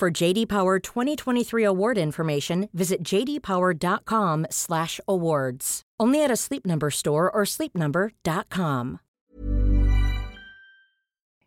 [0.00, 5.82] For JD Power 2023 award information, visit jdpower.com/awards.
[6.00, 9.00] Only at a Sleep Number store or sleepnumber.com.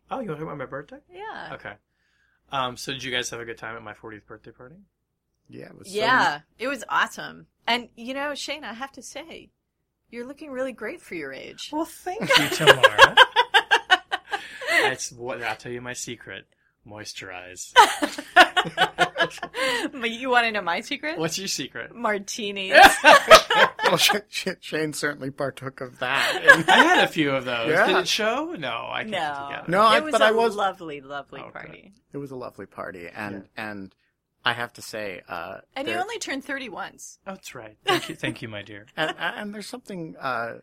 [0.08, 0.98] Oh, you want to talk about my birthday?
[1.12, 1.50] Yeah.
[1.54, 1.72] Okay.
[2.52, 4.76] Um, so did you guys have a good time at my 40th birthday party?
[5.48, 7.48] Yeah, it was so- Yeah, it was awesome.
[7.66, 9.50] And you know, Shane, I have to say,
[10.10, 11.70] you're looking really great for your age.
[11.72, 13.16] Well, thank you, Tamara.
[14.68, 16.46] That's what I'll tell you my secret.
[16.86, 17.72] Moisturize.
[19.92, 21.18] but you want to know my secret?
[21.18, 21.94] What's your secret?
[21.94, 22.72] Martinis.
[23.84, 26.64] well, Sh- Sh- Shane certainly partook of that.
[26.68, 27.70] I had a few of those.
[27.70, 27.86] Yeah.
[27.86, 28.54] Did it show?
[28.58, 29.64] No, I can't no, together.
[29.68, 31.50] No, I- it was but a I was- lovely, lovely Okay.
[31.50, 31.92] party.
[32.12, 33.94] it was a lovely party, and and
[34.44, 37.18] I have to say, uh, And you there- only turned thirty once.
[37.26, 37.76] Oh, that's right.
[37.84, 38.86] Thank you, thank you, my dear.
[38.96, 40.54] and, and there's something uh,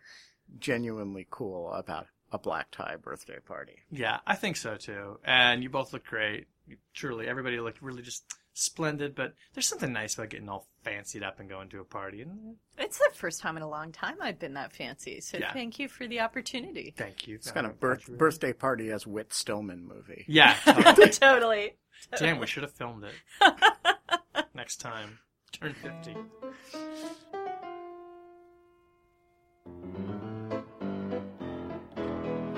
[0.60, 3.80] genuinely cool about a black tie birthday party.
[3.92, 5.20] Yeah, I think so too.
[5.24, 6.48] And you both look great.
[6.94, 8.24] Truly, everybody looked really just
[8.54, 9.16] splendid.
[9.16, 12.22] But there's something nice about getting all fancied up and going to a party.
[12.22, 15.20] And It's the first time in a long time I've been that fancy.
[15.22, 15.52] So Yeah.
[15.54, 16.94] thank you for the opportunity.
[16.98, 17.36] thank you.
[17.36, 20.26] It's kind of birth, birthday party as Whit Stillman movie.
[20.28, 20.56] Yeah.
[20.66, 21.10] Totally.
[21.10, 21.74] totally.
[22.18, 23.14] Damn, we should have filmed it.
[24.56, 25.20] Next time.
[25.52, 26.16] Turn 50.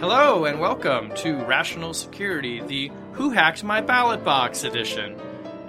[0.03, 5.17] Hello and welcome to Rational Security, the Who Hacked My Ballot Box edition.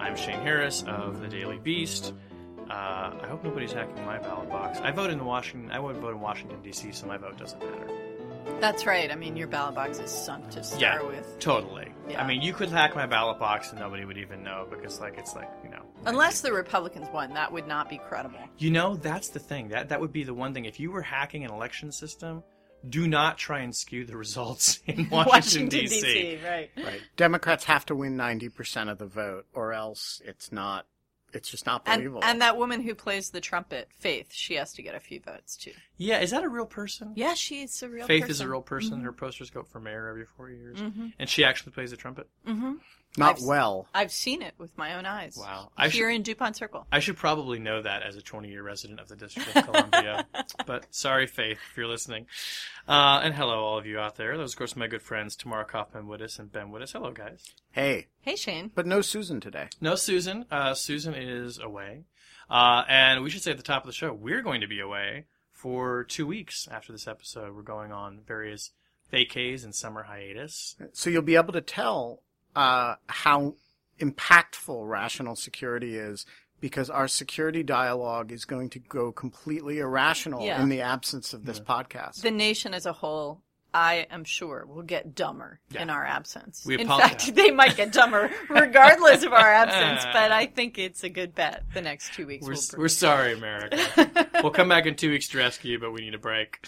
[0.01, 2.13] I'm Shane Harris of the Daily Beast.
[2.69, 2.73] Uh,
[3.23, 4.81] I hope nobody's hacking my ballot box.
[4.81, 5.71] I vote in Washington.
[5.71, 7.89] I would vote in Washington D.C., so my vote doesn't matter.
[8.61, 9.09] That's right.
[9.09, 11.39] I mean, your ballot box is sunk to start Yeah, with.
[11.39, 11.95] totally.
[12.09, 12.21] Yeah.
[12.21, 15.17] I mean, you could hack my ballot box and nobody would even know because, like,
[15.17, 15.83] it's like you know.
[16.07, 18.41] Unless the Republicans won, that would not be credible.
[18.59, 19.69] You know, that's the thing.
[19.69, 20.65] That that would be the one thing.
[20.65, 22.43] If you were hacking an election system,
[22.89, 26.39] do not try and skew the results in Washington, D.C.
[26.45, 26.71] right.
[26.77, 27.01] Right.
[27.17, 30.87] Democrats have to win 90% of the vote, or else it's not.
[31.33, 32.21] It's just not believable.
[32.23, 35.57] and that woman who plays the trumpet, Faith, she has to get a few votes
[35.57, 35.73] too.
[35.97, 37.11] Yeah, is that a real person?
[37.17, 38.07] Yeah, she's a real person.
[38.07, 38.31] Faith person.
[38.31, 38.93] is a real person.
[38.99, 39.05] Mm-hmm.
[39.05, 40.79] Her posters go up for mayor every four years,
[41.19, 42.29] and she actually plays the trumpet.
[42.47, 42.75] hmm
[43.17, 43.87] not I've- well.
[43.95, 45.37] I've seen it with my own eyes.
[45.39, 45.71] Wow.
[45.77, 46.87] I Here should- in Dupont Circle.
[46.91, 50.27] I should probably know that as a 20-year resident of the District of Columbia.
[50.67, 52.27] but sorry, Faith, if you're listening.
[52.89, 54.37] Uh, and hello, all of you out there.
[54.37, 56.93] Those, of course, my good friends Tamara Kaufman Wittes and Ben Wittes.
[56.93, 57.45] Hello, guys.
[57.73, 58.71] Hey, Hey, Shane.
[58.75, 59.69] but no Susan today.
[59.81, 60.45] No Susan.
[60.51, 62.05] Uh, Susan is away.
[62.51, 64.81] Uh, and we should say at the top of the show, we're going to be
[64.81, 67.55] away for two weeks after this episode.
[67.57, 68.73] We're going on various
[69.11, 70.77] vacays and summer hiatus.
[70.93, 72.21] So you'll be able to tell
[72.57, 73.55] uh, how
[74.01, 76.27] impactful rational security is
[76.61, 80.63] because our security dialogue is going to go completely irrational Yeah.
[80.63, 82.23] in the absence of this podcast.
[82.23, 83.43] The nation as a whole,
[83.73, 85.83] I am sure, will get dumber Yeah.
[85.83, 86.65] in our absence.
[86.65, 87.11] We in apologize.
[87.25, 91.35] fact, they might get dumber regardless of our absence, but I think it's a good
[91.35, 91.65] bet.
[91.75, 94.29] The next two weeks We're, will we're sorry, America.
[94.43, 96.65] we'll come back in two weeks to rescue you, but we need a break.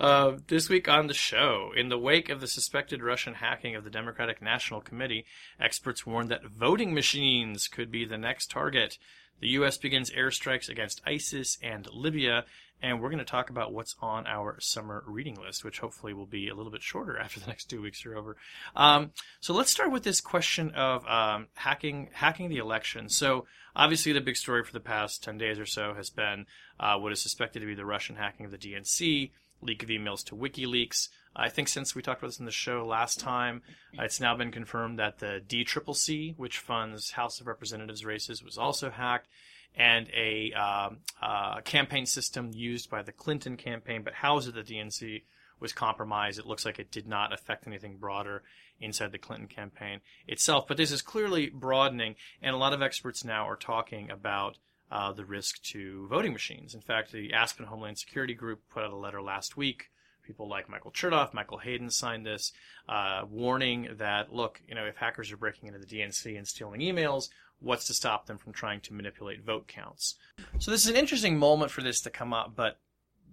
[0.00, 3.84] Uh, this week on the show, in the wake of the suspected Russian hacking of
[3.84, 5.26] the Democratic National Committee,
[5.60, 8.96] experts warn that voting machines could be the next target.
[9.40, 9.76] The U.S.
[9.76, 12.46] begins airstrikes against ISIS and Libya,
[12.80, 16.24] and we're going to talk about what's on our summer reading list, which hopefully will
[16.24, 18.38] be a little bit shorter after the next two weeks are over.
[18.74, 23.10] Um, so let's start with this question of um, hacking hacking the election.
[23.10, 23.44] So
[23.76, 26.46] obviously, the big story for the past ten days or so has been
[26.78, 29.32] uh, what is suspected to be the Russian hacking of the DNC,
[29.62, 31.08] leak of emails to WikiLeaks.
[31.34, 33.62] I think since we talked about this in the show last time,
[33.98, 38.58] uh, it's now been confirmed that the DCCC, which funds House of Representatives races, was
[38.58, 39.28] also hacked
[39.74, 44.74] and a um, uh, campaign system used by the Clinton campaign but housed at the
[44.74, 45.22] DNC
[45.60, 46.38] was compromised.
[46.38, 48.42] It looks like it did not affect anything broader
[48.80, 50.66] inside the Clinton campaign itself.
[50.66, 54.56] But this is clearly broadening, and a lot of experts now are talking about
[54.90, 56.74] uh, the risk to voting machines.
[56.74, 59.90] In fact, the Aspen Homeland Security Group put out a letter last week.
[60.22, 62.52] People like Michael Chertoff, Michael Hayden signed this,
[62.88, 66.80] uh, warning that look, you know, if hackers are breaking into the DNC and stealing
[66.80, 70.16] emails, what's to stop them from trying to manipulate vote counts?
[70.58, 72.78] So this is an interesting moment for this to come up, but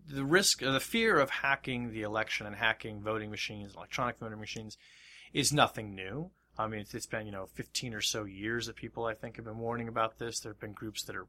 [0.07, 4.77] the risk, the fear of hacking the election and hacking voting machines, electronic voting machines,
[5.33, 6.31] is nothing new.
[6.57, 9.35] I mean, it's, it's been you know 15 or so years that people I think
[9.35, 10.39] have been warning about this.
[10.39, 11.27] There have been groups that are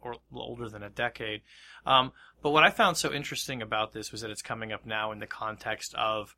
[0.00, 1.42] or older than a decade.
[1.84, 2.12] Um,
[2.42, 5.18] but what I found so interesting about this was that it's coming up now in
[5.18, 6.34] the context of,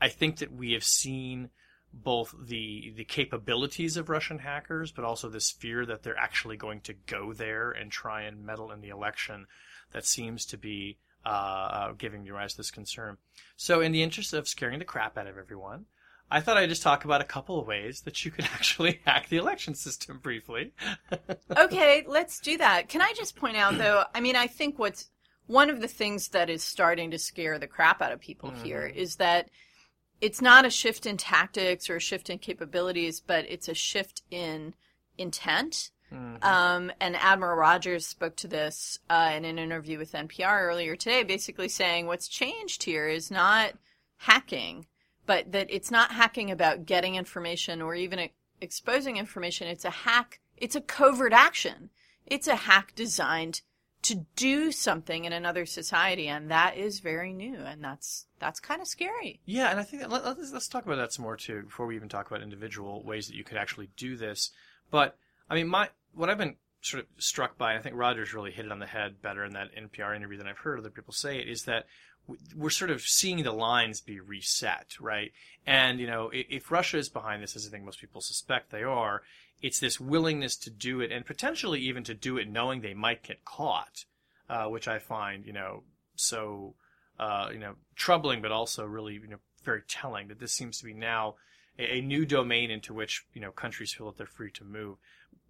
[0.00, 1.50] I think that we have seen
[1.92, 6.80] both the the capabilities of Russian hackers, but also this fear that they're actually going
[6.82, 9.46] to go there and try and meddle in the election
[9.92, 13.16] that seems to be uh, uh, giving rise to this concern.
[13.56, 15.86] So, in the interest of scaring the crap out of everyone,
[16.30, 19.28] I thought I'd just talk about a couple of ways that you could actually hack
[19.28, 20.72] the election system briefly.
[21.56, 22.88] okay, let's do that.
[22.88, 24.04] Can I just point out, though?
[24.14, 25.10] I mean, I think what's
[25.46, 28.64] one of the things that is starting to scare the crap out of people mm-hmm.
[28.64, 29.50] here is that
[30.20, 34.22] it's not a shift in tactics or a shift in capabilities, but it's a shift
[34.30, 34.74] in
[35.18, 35.90] intent.
[36.12, 36.44] Mm-hmm.
[36.44, 41.22] Um, and Admiral Rogers spoke to this uh, in an interview with NPR earlier today,
[41.22, 43.74] basically saying what's changed here is not
[44.18, 44.86] hacking
[45.30, 48.30] but that it's not hacking about getting information or even
[48.60, 49.68] exposing information.
[49.68, 50.40] It's a hack.
[50.56, 51.90] It's a covert action.
[52.26, 53.60] It's a hack designed
[54.02, 58.80] to do something in another society, and that is very new, and that's that's kind
[58.80, 59.38] of scary.
[59.44, 61.86] Yeah, and I think that, let, us let's talk about that some more too before
[61.86, 64.50] we even talk about individual ways that you could actually do this.
[64.90, 65.16] But
[65.48, 68.66] I mean, my what I've been sort of struck by, I think Rogers really hit
[68.66, 71.38] it on the head better in that NPR interview than I've heard other people say
[71.38, 71.84] it, is that
[72.56, 75.32] we're sort of seeing the lines be reset, right?
[75.66, 78.82] And you know, if Russia is behind this, as I think most people suspect they
[78.82, 79.22] are,
[79.62, 83.22] it's this willingness to do it, and potentially even to do it knowing they might
[83.22, 84.04] get caught,
[84.48, 85.82] uh, which I find you know
[86.16, 86.74] so
[87.18, 90.84] uh, you know troubling, but also really you know very telling that this seems to
[90.84, 91.34] be now
[91.78, 94.96] a, a new domain into which you know countries feel that they're free to move.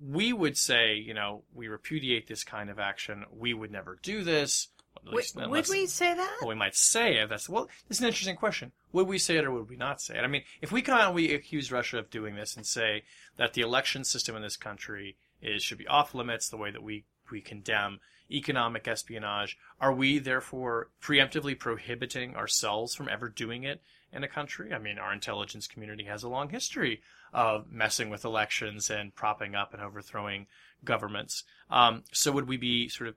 [0.02, 3.24] We would say, you know, we repudiate this kind of action.
[3.30, 4.68] We would never do this
[5.04, 6.36] would, would we say that?
[6.40, 7.28] Well, we might say it.
[7.28, 7.68] That's well.
[7.88, 8.72] This is an interesting question.
[8.92, 10.24] Would we say it or would we not say it?
[10.24, 13.04] I mean, if we come out and we accuse Russia of doing this and say
[13.36, 16.82] that the election system in this country is should be off limits, the way that
[16.82, 18.00] we we condemn
[18.30, 23.82] economic espionage, are we therefore preemptively prohibiting ourselves from ever doing it
[24.12, 24.72] in a country?
[24.72, 27.02] I mean, our intelligence community has a long history
[27.32, 30.46] of messing with elections and propping up and overthrowing
[30.84, 31.44] governments.
[31.70, 33.14] Um, so would we be sort of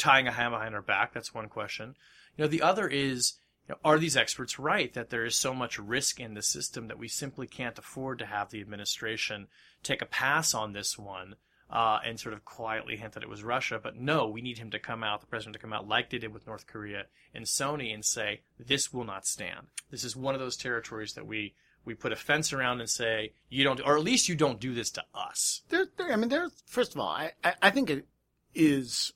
[0.00, 1.12] tying a hand behind our back?
[1.12, 1.94] That's one question.
[2.36, 3.34] You know, the other is,
[3.68, 6.88] you know, are these experts right that there is so much risk in the system
[6.88, 9.46] that we simply can't afford to have the administration
[9.82, 11.36] take a pass on this one
[11.70, 13.78] uh, and sort of quietly hint that it was Russia?
[13.80, 16.18] But no, we need him to come out, the president to come out, like they
[16.18, 17.04] did with North Korea
[17.34, 19.68] and Sony, and say this will not stand.
[19.90, 21.54] This is one of those territories that we
[21.84, 24.74] we put a fence around and say you don't, or at least you don't do
[24.74, 25.62] this to us.
[25.70, 26.48] There, there I mean, there.
[26.66, 28.06] First of all, I, I, I think it
[28.54, 29.12] is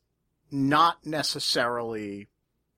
[0.55, 2.29] not necessarily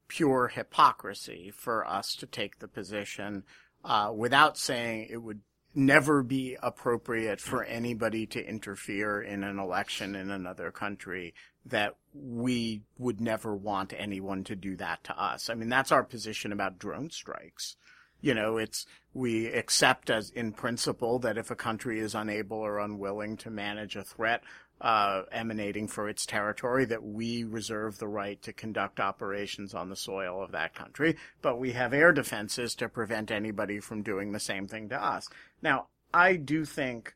[0.09, 3.45] pure hypocrisy for us to take the position
[3.85, 5.41] uh, without saying it would
[5.75, 11.35] never be appropriate for anybody to interfere in an election in another country
[11.67, 15.51] that we would never want anyone to do that to us.
[15.51, 17.77] I mean, that's our position about drone strikes.
[18.23, 22.79] You know, it's, we accept as in principle that if a country is unable or
[22.79, 24.43] unwilling to manage a threat,
[24.81, 29.97] uh, emanating for its territory that we reserve the right to conduct operations on the
[29.97, 34.41] soil of that country, but we have air defenses to prevent anybody from doing the
[34.41, 35.29] same thing to us.
[35.63, 37.15] Now, I do think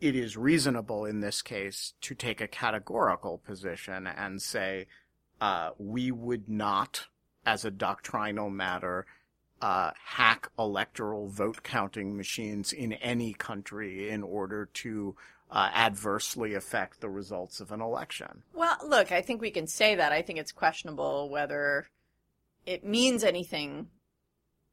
[0.00, 4.86] it is reasonable in this case to take a categorical position and say
[5.40, 7.06] uh, we would not,
[7.44, 9.06] as a doctrinal matter,
[9.60, 15.16] uh, hack electoral vote counting machines in any country in order to
[15.54, 18.42] uh, adversely affect the results of an election.
[18.52, 20.10] Well, look, I think we can say that.
[20.10, 21.86] I think it's questionable whether
[22.66, 23.86] it means anything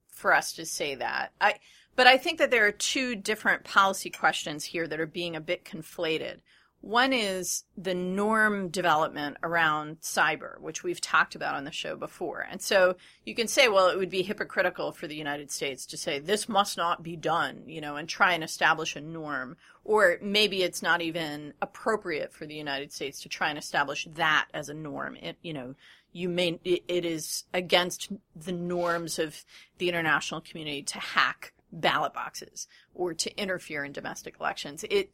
[0.10, 1.34] for us to say that.
[1.40, 1.60] I,
[1.96, 5.42] but I think that there are two different policy questions here that are being a
[5.42, 6.40] bit conflated.
[6.82, 12.46] One is the norm development around cyber, which we've talked about on the show before.
[12.50, 15.98] And so you can say, well, it would be hypocritical for the United States to
[15.98, 19.58] say this must not be done, you know, and try and establish a norm.
[19.86, 24.48] Or maybe it's not even appropriate for the United States to try and establish that
[24.52, 25.16] as a norm.
[25.18, 25.76] It, you know,
[26.14, 29.46] you may, it is against the norms of
[29.78, 34.84] the international community to hack ballot boxes or to interfere in domestic elections.
[34.90, 35.12] It,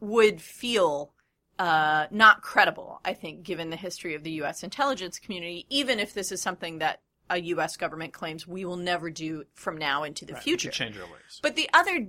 [0.00, 1.12] would feel
[1.58, 4.62] uh, not credible, I think, given the history of the U.S.
[4.62, 7.00] intelligence community, even if this is something that
[7.30, 7.76] a U.S.
[7.76, 10.70] government claims we will never do from now into the right, future.
[10.70, 11.40] Change our ways.
[11.42, 12.08] But the other,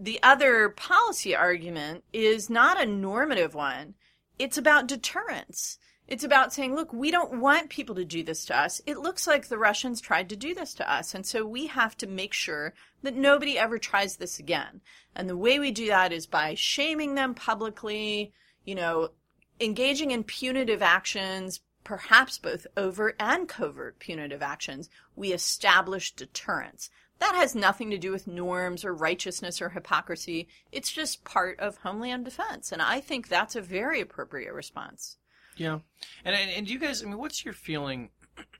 [0.00, 3.94] the other policy argument is not a normative one.
[4.38, 5.78] It's about deterrence.
[6.12, 8.82] It's about saying, look, we don't want people to do this to us.
[8.84, 11.14] It looks like the Russians tried to do this to us.
[11.14, 14.82] And so we have to make sure that nobody ever tries this again.
[15.16, 18.34] And the way we do that is by shaming them publicly,
[18.66, 19.12] you know,
[19.58, 24.90] engaging in punitive actions, perhaps both overt and covert punitive actions.
[25.16, 26.90] We establish deterrence.
[27.20, 30.46] That has nothing to do with norms or righteousness or hypocrisy.
[30.72, 32.70] It's just part of homeland defense.
[32.70, 35.16] And I think that's a very appropriate response.
[35.56, 35.80] Yeah.
[36.24, 38.10] And, and, you guys, I mean, what's your feeling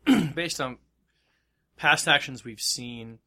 [0.34, 0.78] based on
[1.76, 3.18] past actions we've seen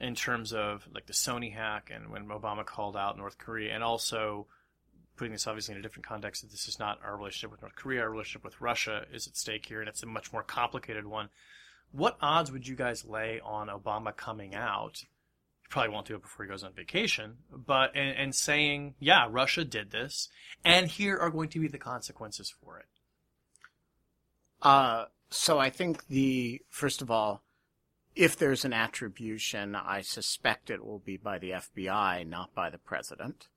[0.00, 3.84] in terms of like the Sony hack and when Obama called out North Korea and
[3.84, 4.46] also
[5.16, 7.76] putting this obviously in a different context that this is not our relationship with North
[7.76, 11.06] Korea, our relationship with Russia is at stake here and it's a much more complicated
[11.06, 11.28] one.
[11.92, 15.04] What odds would you guys lay on Obama coming out?
[15.70, 19.64] Probably won't do it before he goes on vacation, but and, and saying, "Yeah, Russia
[19.64, 20.28] did this,
[20.64, 22.86] and here are going to be the consequences for it."
[24.60, 27.42] Uh, so I think the first of all,
[28.14, 32.78] if there's an attribution, I suspect it will be by the FBI, not by the
[32.78, 33.48] president.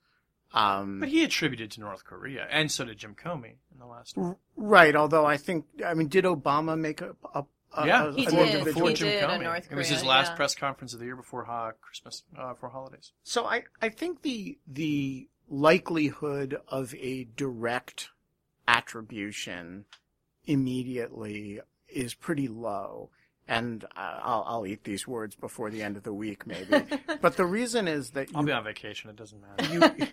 [0.53, 4.15] Um, but he attributed to North Korea, and so did Jim Comey in the last.
[4.55, 7.43] Right, although I think, I mean, did Obama make a, a
[7.85, 8.63] yeah, he before, did.
[8.65, 9.29] before He Jim did Comey.
[9.37, 10.35] on North It was his last yeah.
[10.35, 13.11] press conference of the year before uh, Christmas, uh, for holidays.
[13.23, 18.09] So I, I think the the likelihood of a direct
[18.67, 19.85] attribution
[20.45, 23.09] immediately is pretty low.
[23.45, 26.85] And uh, I'll, I'll eat these words before the end of the week, maybe.
[27.21, 29.09] but the reason is that I'll you, be on vacation.
[29.09, 29.73] It doesn't matter.
[29.73, 30.07] you,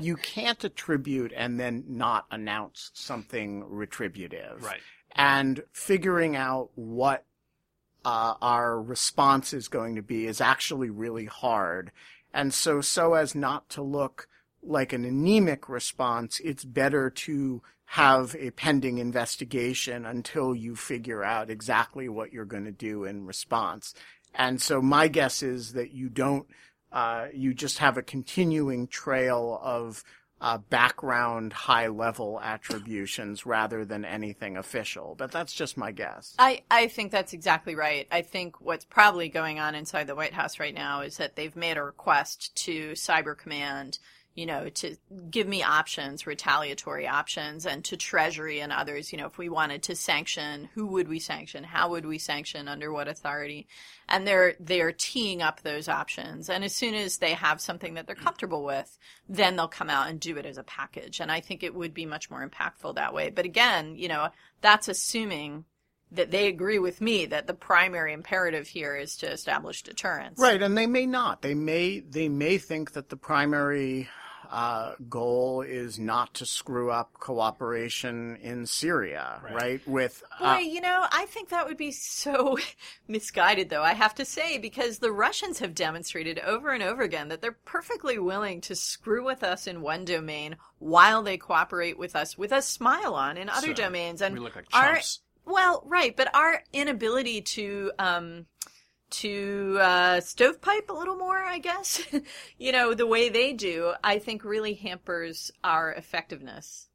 [0.00, 4.62] you can't attribute and then not announce something retributive.
[4.62, 4.80] right.
[5.14, 7.24] And figuring out what
[8.04, 11.90] uh, our response is going to be is actually really hard.
[12.32, 14.28] And so, so as not to look
[14.62, 21.50] like an anemic response, it's better to have a pending investigation until you figure out
[21.50, 23.94] exactly what you're going to do in response.
[24.34, 26.46] And so my guess is that you don't,
[26.90, 30.02] uh, you just have a continuing trail of
[30.44, 35.14] uh, background high level attributions rather than anything official.
[35.16, 36.34] But that's just my guess.
[36.38, 38.06] I, I think that's exactly right.
[38.12, 41.56] I think what's probably going on inside the White House right now is that they've
[41.56, 43.98] made a request to Cyber Command,
[44.34, 44.96] you know, to
[45.30, 49.84] give me options, retaliatory options, and to Treasury and others, you know, if we wanted
[49.84, 51.62] to sanction, who would we sanction?
[51.62, 52.66] How would we sanction?
[52.66, 53.68] Under what authority?
[54.08, 56.50] And they're they're teeing up those options.
[56.50, 58.98] And as soon as they have something that they're comfortable with,
[59.28, 61.20] then they'll come out and do it as a package.
[61.20, 63.30] And I think it would be much more impactful that way.
[63.30, 65.64] But again, you know, that's assuming
[66.10, 70.38] that they agree with me that the primary imperative here is to establish deterrence.
[70.40, 71.42] Right, and they may not.
[71.42, 74.08] They may they may think that the primary
[74.54, 79.54] uh, goal is not to screw up cooperation in Syria, right?
[79.54, 79.88] Right.
[79.88, 82.56] With Boy, uh, you know, I think that would be so
[83.08, 87.28] misguided, though, I have to say, because the Russians have demonstrated over and over again
[87.28, 92.14] that they're perfectly willing to screw with us in one domain while they cooperate with
[92.14, 94.22] us with a smile on in other So, domains.
[94.22, 95.20] And we look like our, chumps.
[95.44, 98.46] well, right, but our inability to, um,
[99.20, 102.02] to uh, stovepipe a little more, I guess,
[102.58, 106.88] you know, the way they do, I think really hampers our effectiveness.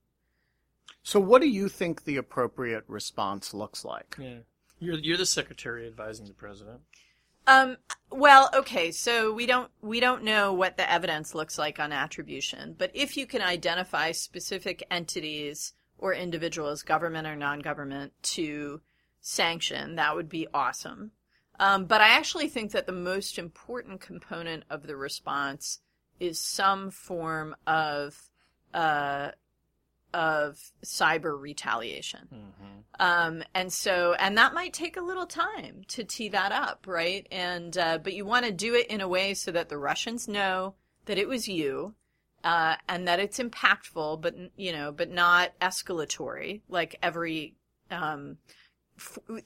[1.04, 4.18] so, what do you think the appropriate response looks like?
[4.20, 4.40] Yeah.
[4.80, 6.80] You're you're the secretary advising the president.
[7.48, 7.78] Um,
[8.12, 12.76] well, okay, so we don't we don't know what the evidence looks like on attribution,
[12.78, 18.82] but if you can identify specific entities or individuals, government or non-government, to
[19.20, 21.12] sanction, that would be awesome.
[21.60, 25.80] Um, but I actually think that the most important component of the response
[26.20, 28.30] is some form of
[28.74, 29.32] uh,
[30.14, 32.28] of cyber retaliation.
[33.00, 37.28] Um, and so, and that might take a little time to tee that up, right?
[37.32, 40.28] And, uh, but you want to do it in a way so that the Russians
[40.28, 40.74] know
[41.06, 41.94] that it was you,
[42.44, 47.56] uh, and that it's impactful, but, you know, but not escalatory, like every,
[47.92, 48.38] um,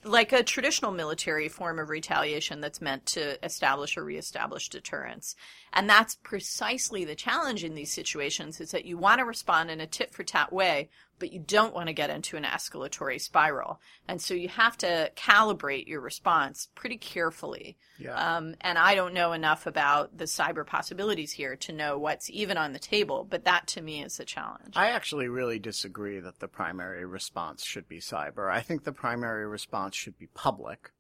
[0.04, 5.36] like a traditional military form of retaliation that's meant to establish or reestablish deterrence.
[5.74, 9.82] And that's precisely the challenge in these situations is that you want to respond in
[9.82, 10.90] a tit for tat way,
[11.24, 13.80] but you don't want to get into an escalatory spiral.
[14.10, 17.78] And so you have to calibrate your response pretty carefully.
[17.98, 18.14] Yeah.
[18.16, 22.58] Um, and I don't know enough about the cyber possibilities here to know what's even
[22.58, 24.74] on the table, but that to me is the challenge.
[24.76, 28.52] I actually really disagree that the primary response should be cyber.
[28.52, 30.92] I think the primary response should be public.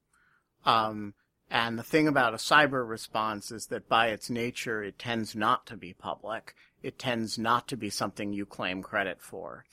[0.65, 1.15] Um,
[1.51, 5.65] and the thing about a cyber response is that by its nature, it tends not
[5.65, 6.55] to be public.
[6.81, 9.65] It tends not to be something you claim credit for.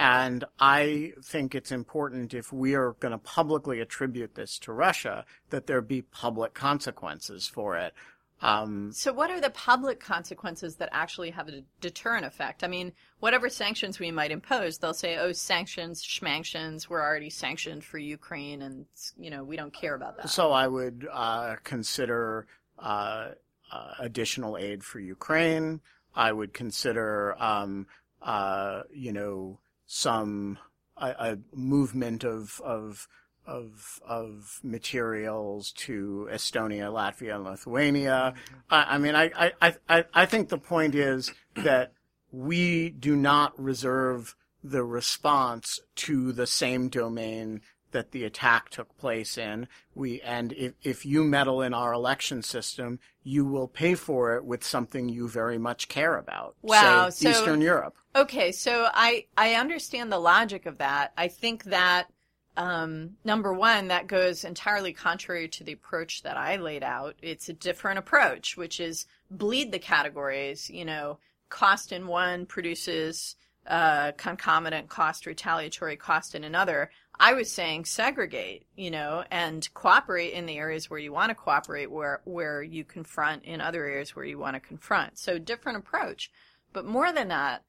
[0.00, 5.26] And I think it's important if we are going to publicly attribute this to Russia
[5.50, 7.92] that there be public consequences for it.
[8.40, 12.64] Um, So, what are the public consequences that actually have a deterrent effect?
[12.64, 17.84] I mean, whatever sanctions we might impose, they'll say, "Oh, sanctions, schmanctions, we're already sanctioned
[17.84, 18.86] for Ukraine, and
[19.18, 22.46] you know we don't care about that." so I would uh, consider
[22.78, 23.32] uh,
[23.70, 25.82] uh, additional aid for Ukraine.
[26.14, 27.86] I would consider, um,
[28.22, 29.58] uh, you know,
[29.92, 30.56] some
[30.96, 33.08] a, a movement of of
[33.44, 38.34] of of materials to Estonia, Latvia, and Lithuania.
[38.36, 38.54] Mm-hmm.
[38.70, 41.92] I, I mean, I, I, I, I think the point is that
[42.30, 47.60] we do not reserve the response to the same domain
[47.92, 49.68] that the attack took place in.
[49.94, 54.44] We and if if you meddle in our election system, you will pay for it
[54.44, 56.56] with something you very much care about.
[56.62, 57.96] Wow, say, so- Eastern Europe.
[58.14, 61.12] Okay, so I I understand the logic of that.
[61.16, 62.08] I think that
[62.56, 67.14] um, number one, that goes entirely contrary to the approach that I laid out.
[67.22, 70.68] It's a different approach, which is bleed the categories.
[70.68, 71.18] You know,
[71.48, 76.90] cost in one produces uh, concomitant cost, retaliatory cost in another.
[77.18, 81.34] I was saying segregate, you know, and cooperate in the areas where you want to
[81.34, 85.18] cooperate, where where you confront in other areas where you want to confront.
[85.18, 86.30] So different approach.
[86.72, 87.64] But more than that,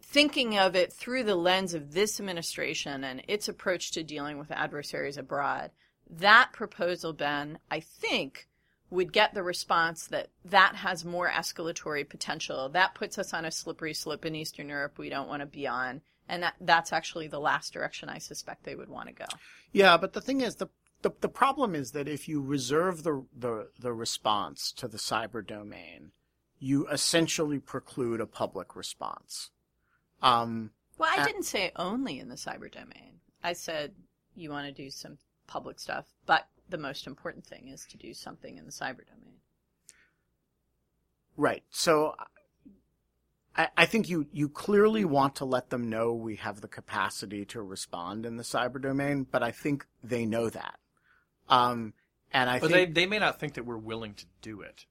[0.00, 4.50] thinking of it through the lens of this administration and its approach to dealing with
[4.50, 5.70] adversaries abroad,
[6.08, 8.48] that proposal, Ben, I think
[8.90, 12.68] would get the response that that has more escalatory potential.
[12.70, 15.66] That puts us on a slippery slope in Eastern Europe we don't want to be
[15.66, 16.00] on.
[16.28, 19.24] And that, that's actually the last direction I suspect they would want to go.
[19.72, 20.68] Yeah, but the thing is, the
[21.02, 25.46] the, the problem is that if you reserve the, the the response to the cyber
[25.46, 26.10] domain,
[26.58, 29.50] you essentially preclude a public response.
[30.20, 33.20] Um, Well, I Uh, didn't say only in the cyber domain.
[33.42, 33.94] I said
[34.34, 38.12] you want to do some public stuff, but the most important thing is to do
[38.12, 39.40] something in the cyber domain.
[41.36, 41.62] Right.
[41.70, 42.16] So
[43.58, 47.44] I, I think you, you clearly want to let them know we have the capacity
[47.46, 50.78] to respond in the cyber domain, but I think they know that.
[51.48, 51.92] Um,
[52.32, 54.86] and I But think they, they may not think that we're willing to do it.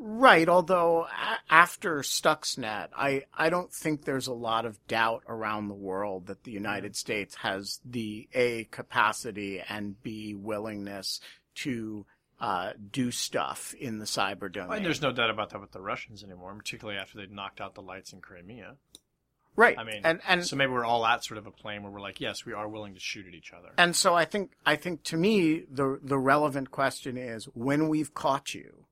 [0.00, 5.66] Right, although a- after Stuxnet, I, I don't think there's a lot of doubt around
[5.66, 11.20] the world that the United States has the A capacity and B willingness
[11.56, 12.06] to
[12.40, 14.76] uh, do stuff in the cyber domain.
[14.78, 17.74] And there's no doubt about that with the Russians anymore, particularly after they'd knocked out
[17.74, 18.76] the lights in Crimea.
[19.56, 19.76] right.
[19.78, 22.00] I mean, and and so maybe we're all at sort of a plane where we're
[22.00, 23.70] like, yes, we are willing to shoot at each other.
[23.76, 28.14] and so I think I think to me the the relevant question is when we've
[28.14, 28.84] caught you,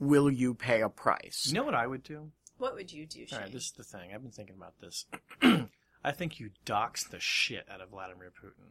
[0.00, 1.44] will you pay a price?
[1.46, 2.32] you know what I would do?
[2.58, 3.38] What would you do, Shane?
[3.38, 4.10] All right, this is the thing.
[4.14, 5.06] I've been thinking about this.
[6.04, 8.70] I think you dox the shit out of Vladimir Putin.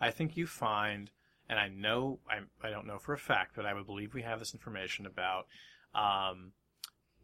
[0.00, 1.10] I think you find,
[1.50, 4.22] and I know, I, I don't know for a fact, but I would believe we
[4.22, 5.46] have this information about
[5.96, 6.52] um,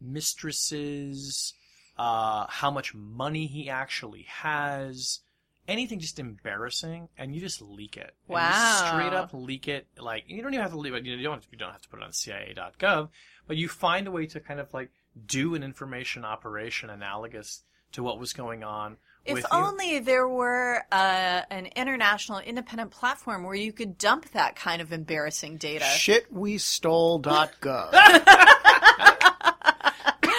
[0.01, 1.53] mistresses,
[1.97, 5.21] uh, how much money he actually has,
[5.65, 8.13] anything just embarrassing, and you just leak it.
[8.27, 8.83] And you Wow.
[8.85, 9.87] straight up leak it.
[9.97, 11.05] Like you don't even have to leave it.
[11.05, 11.35] You don't.
[11.35, 13.07] Have to, you don't have to put it on CIA.gov,
[13.47, 14.91] but you find a way to kind of like
[15.25, 17.63] do an information operation analogous
[17.93, 18.97] to what was going on.
[19.27, 24.55] If with only there were uh, an international independent platform where you could dump that
[24.55, 25.83] kind of embarrassing data.
[25.83, 27.91] Shitwestole.gov.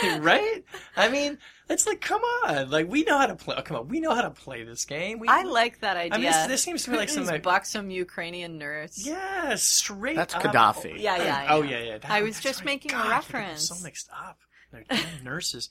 [0.03, 0.65] you, right?
[0.97, 1.37] I mean,
[1.69, 3.57] it's like, come on, like we know how to play.
[3.59, 5.19] Oh, come on, we know how to play this game.
[5.19, 6.15] We, I like that idea.
[6.15, 7.35] I mean, this, this seems to be like some something.
[7.35, 9.07] Like, buxom Ukrainian nurse.
[9.07, 10.17] yeah, straight.
[10.17, 10.43] That's up.
[10.43, 10.99] Gaddafi.
[10.99, 11.25] Yeah, yeah.
[11.25, 11.47] yeah.
[11.51, 11.71] Oh yeah.
[11.71, 11.99] yeah, yeah.
[11.99, 12.67] That- I was just right.
[12.67, 13.69] making a God, I get reference.
[13.69, 14.39] So mixed up.
[14.71, 15.71] They're damn nurses,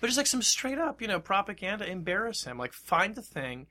[0.00, 1.86] but it's like some straight up, you know, propaganda.
[1.88, 2.58] Embarrass him.
[2.58, 3.66] Like find the thing,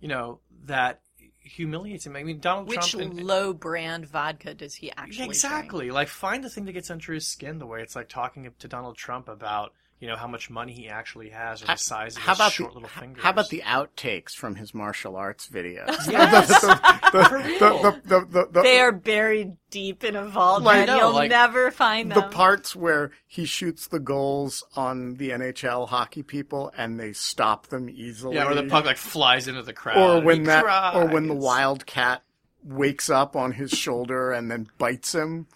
[0.00, 1.00] you know, that
[1.42, 2.16] humiliates him.
[2.16, 3.12] I mean, Donald Which Trump.
[3.12, 5.30] and- low brand vodka does he actually Yeah, drink?
[5.32, 5.90] exactly.
[5.90, 7.58] Like find the thing that gets under his skin.
[7.58, 10.88] The way it's like talking to Donald Trump about you know how much money he
[10.88, 13.22] actually has or the size of How his about short the little fingers.
[13.22, 15.86] how about the outtakes from his martial arts videos?
[16.10, 16.48] Yes!
[16.48, 17.20] the,
[17.60, 21.30] the, the, the, the, They are buried deep in a vault, Like- and you'll like-
[21.30, 22.16] never find them.
[22.20, 27.66] the parts where he shoots the goals on the NHL hockey people and they stop
[27.68, 28.36] them easily.
[28.36, 31.28] yeah, or the puck like flies into the crowd, or when he that or when
[31.28, 32.22] the wildcat
[32.64, 35.46] wakes up on his shoulder and then bites him.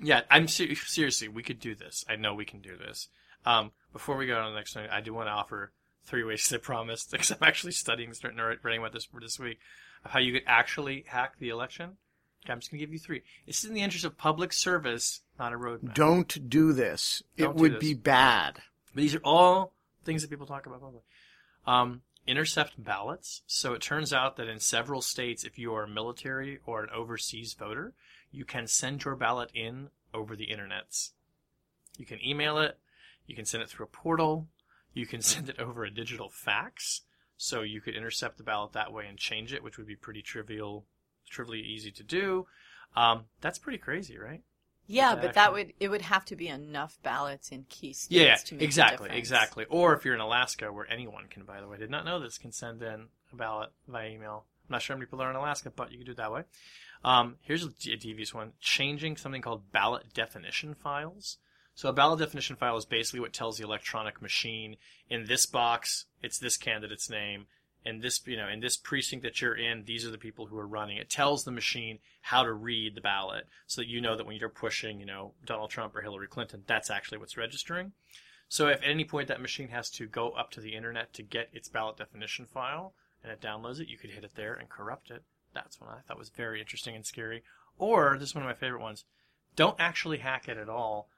[0.00, 1.28] Yeah, I'm ser- seriously.
[1.28, 2.04] We could do this.
[2.08, 3.08] I know we can do this.
[3.44, 5.72] Um, before we go on to the next one, I do want to offer
[6.04, 9.58] three ways I promised because I'm actually studying, starting writing about this for this week,
[10.04, 11.96] of how you could actually hack the election.
[12.44, 13.22] Okay, I'm just gonna give you three.
[13.46, 15.94] This is in the interest of public service, not a roadmap.
[15.94, 17.22] Don't do this.
[17.36, 17.80] Don't it do would this.
[17.80, 18.60] be bad.
[18.94, 19.72] But these are all
[20.04, 21.02] things that people talk about publicly.
[21.66, 23.42] Um, intercept ballots.
[23.46, 26.90] So it turns out that in several states, if you are a military or an
[26.94, 27.94] overseas voter,
[28.30, 31.10] you can send your ballot in over the internets.
[31.96, 32.78] You can email it,
[33.28, 34.48] you can send it through a portal,
[34.92, 37.02] you can send it over a digital fax.
[37.36, 40.22] So you could intercept the ballot that way and change it, which would be pretty
[40.22, 40.86] trivial,
[41.30, 42.48] trivially easy to do.
[42.96, 44.42] Um, that's pretty crazy, right?
[44.88, 45.28] Yeah, Exactly.
[45.28, 48.54] but that would it would have to be enough ballots in key states Yeah, to
[48.54, 49.66] make exactly, exactly.
[49.68, 52.38] Or if you're in Alaska, where anyone can, by the way, did not know this,
[52.38, 54.46] can send in a ballot via email.
[54.68, 56.32] I'm not sure how many people are in Alaska, but you can do it that
[56.32, 56.42] way.
[57.04, 61.36] Um, here's a devious one: changing something called ballot definition files.
[61.78, 66.06] So a ballot definition file is basically what tells the electronic machine in this box,
[66.20, 67.46] it's this candidate's name.
[67.84, 70.58] In this, you know, in this precinct that you're in, these are the people who
[70.58, 70.96] are running.
[70.96, 74.38] It tells the machine how to read the ballot, so that you know that when
[74.38, 77.92] you're pushing, you know, Donald Trump or Hillary Clinton, that's actually what's registering.
[78.48, 81.22] So if at any point that machine has to go up to the internet to
[81.22, 84.68] get its ballot definition file and it downloads it, you could hit it there and
[84.68, 85.22] corrupt it.
[85.54, 87.44] That's one I thought was very interesting and scary.
[87.78, 89.04] Or this is one of my favorite ones.
[89.54, 91.08] Don't actually hack it at all.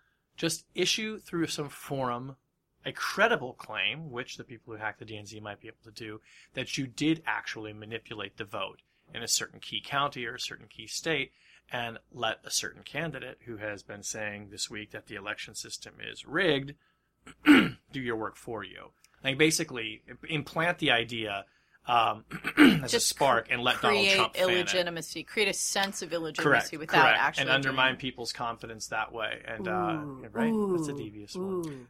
[0.41, 2.37] Just issue through some forum
[2.83, 6.23] a credible claim, which the people who hack the DNC might be able to do,
[6.55, 8.81] that you did actually manipulate the vote
[9.13, 11.33] in a certain key county or a certain key state,
[11.71, 15.97] and let a certain candidate who has been saying this week that the election system
[16.01, 16.73] is rigged
[17.45, 18.93] do your work for you.
[19.23, 21.45] Like basically implant the idea
[21.91, 22.25] um,
[22.57, 24.53] as a Just spark and let Donald create Trump fan it.
[24.53, 28.87] illegitimacy, create a sense of illegitimacy Correct, without correct, actually and undermine doing people's confidence
[28.89, 29.43] that way.
[29.47, 31.89] And uh, Ooh, right, that's a ooh, devious one.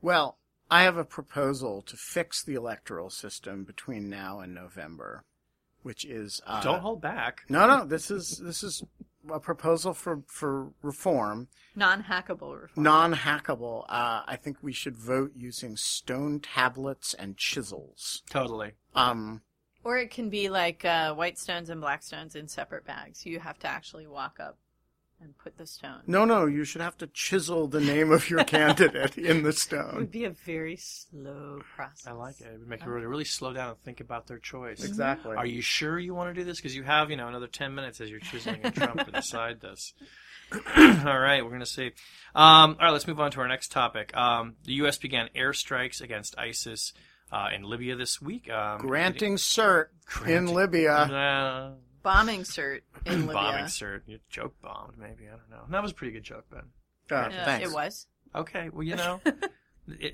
[0.00, 0.38] Well,
[0.70, 5.24] I have a proposal to fix the electoral system between now and November,
[5.82, 7.42] which is uh, Don't hold back.
[7.48, 8.82] No, no, this is this is
[9.30, 12.82] a proposal for for reform, non-hackable reform.
[12.84, 13.84] non-hackable.
[13.88, 18.22] Uh, I think we should vote using stone tablets and chisels.
[18.30, 18.72] Totally.
[18.94, 19.42] Um,
[19.84, 23.24] Or it can be like uh, white stones and black stones in separate bags.
[23.24, 24.58] You have to actually walk up
[25.20, 26.00] and put the stone.
[26.06, 29.90] no, no, you should have to chisel the name of your candidate in the stone.
[29.94, 32.06] It would be a very slow process.
[32.06, 32.46] I like it.
[32.46, 34.84] It would make everybody really slow down and think about their choice.
[34.84, 35.36] Exactly.
[35.36, 36.58] Are you sure you want to do this?
[36.58, 39.60] Because you have, you know, another 10 minutes as you're chiseling and Trump to decide
[39.60, 39.92] this.
[40.76, 41.86] all right, we're going to see.
[42.34, 44.16] Um, all right, let's move on to our next topic.
[44.16, 44.98] Um, the U.S.
[44.98, 46.92] began airstrikes against ISIS
[47.32, 48.50] uh, in Libya this week.
[48.50, 49.86] Um, Granting cert
[50.26, 50.92] in Granting- Libya.
[50.92, 51.70] Uh,
[52.02, 53.34] Bombing cert in Libya.
[53.34, 54.02] bombing, cert.
[54.06, 55.26] You joke bombed, maybe.
[55.26, 55.64] I don't know.
[55.70, 56.60] That was a pretty good joke, Ben.
[57.10, 57.68] Uh, Yeah, thanks.
[57.68, 58.06] It was.
[58.34, 59.32] Okay, well, you know, i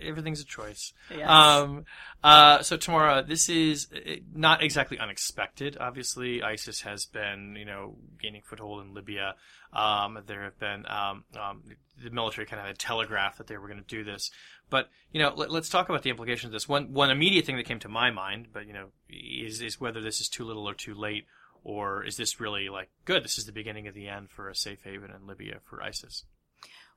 [0.03, 0.93] everything's a choice.
[1.11, 1.29] Yes.
[1.29, 1.85] Um,
[2.23, 5.77] uh, so Tamara, this is uh, not exactly unexpected.
[5.81, 9.35] Obviously, ISIS has been, you know, gaining foothold in Libya.
[9.73, 11.63] Um, there have been, um, um,
[12.03, 14.31] the military kind of had telegraphed that they were going to do this.
[14.71, 16.69] But, you know, let, us talk about the implications of this.
[16.69, 20.01] One, one immediate thing that came to my mind, but, you know, is, is whether
[20.01, 21.27] this is too little or too late,
[21.63, 24.55] or is this really like, good, this is the beginning of the end for a
[24.55, 26.25] safe haven in Libya for ISIS?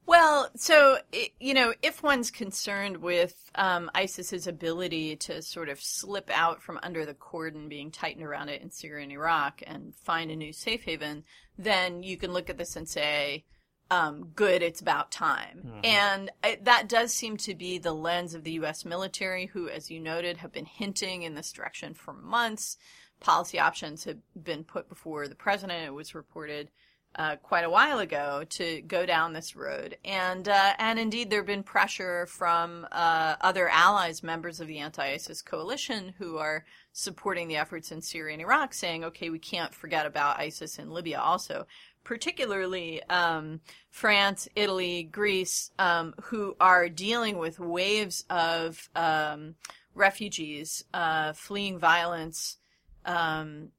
[0.08, 1.00] Well, so
[1.38, 6.80] you know, if one's concerned with um, ISIS's ability to sort of slip out from
[6.82, 10.54] under the cordon being tightened around it in Syria and Iraq and find a new
[10.54, 11.26] safe haven,
[11.58, 13.44] then you can look at this and say,
[13.92, 18.46] um, "Good, it's about time." And I, that does seem to be the lens of
[18.46, 18.86] the U.S.
[18.86, 22.78] military, who, as you noted, have been hinting in this direction for months.
[23.20, 25.86] Policy options have been put before the president.
[25.86, 26.70] It was reported
[27.16, 31.40] uh, quite a while ago to go down this road, and uh, and indeed there
[31.40, 37.48] have been pressure from uh, other allies, members of the anti-ISIS coalition, who are supporting
[37.48, 41.20] the efforts in Syria and Iraq, saying, okay, we can't forget about ISIS in Libya
[41.20, 41.66] also.
[42.04, 49.56] Particularly um, France, Italy, Greece, um, who are dealing with waves of um,
[49.94, 52.58] refugees uh, fleeing violence
[53.06, 53.70] um,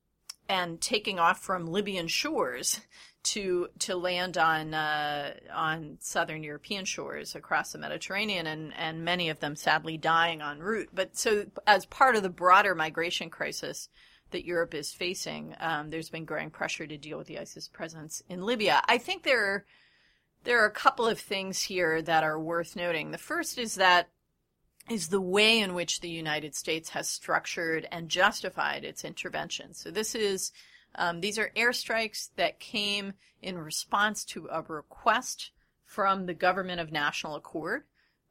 [0.48, 2.80] and taking off from Libyan shores
[3.32, 9.28] to to land on uh, on southern European shores across the Mediterranean, and and many
[9.28, 10.88] of them sadly dying en route.
[10.94, 13.88] But so as part of the broader migration crisis
[14.30, 18.22] that Europe is facing, um, there's been growing pressure to deal with the ISIS presence
[18.28, 18.82] in Libya.
[18.86, 19.64] I think there are,
[20.44, 23.10] there are a couple of things here that are worth noting.
[23.10, 24.08] The first is that
[24.90, 29.74] is the way in which the United States has structured and justified its intervention.
[29.74, 30.52] So this is
[30.94, 35.52] um, these are airstrikes that came in response to a request
[35.84, 37.84] from the government of national accord,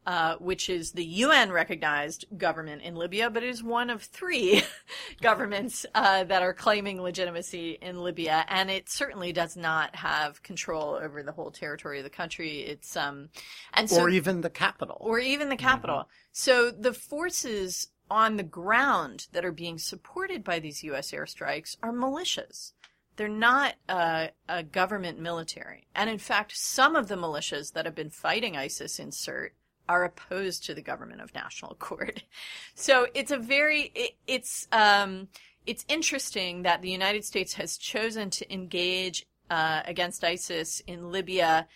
[0.06, 4.64] uh, which is the UN recognized government in Libya, but it is one of three
[5.22, 11.00] governments uh, that are claiming legitimacy in Libya, and it certainly does not have control
[11.02, 12.60] over the whole territory of the country.
[12.62, 13.30] It's um,
[13.74, 14.98] and so or even the capital.
[15.00, 16.08] or even the capital.
[16.32, 21.12] So the forces on the ground that are being supported by these U.S.
[21.12, 22.74] airstrikes are militias.
[23.16, 25.88] They're not uh, a government military.
[25.96, 29.52] And in fact, some of the militias that have been fighting ISIS in Sirte
[29.90, 32.24] are opposed to the government of national accord.
[32.76, 35.30] So it's a very, it, it's, um,
[35.66, 41.68] it's interesting that the United States has chosen to engage uh, against ISIS in Libya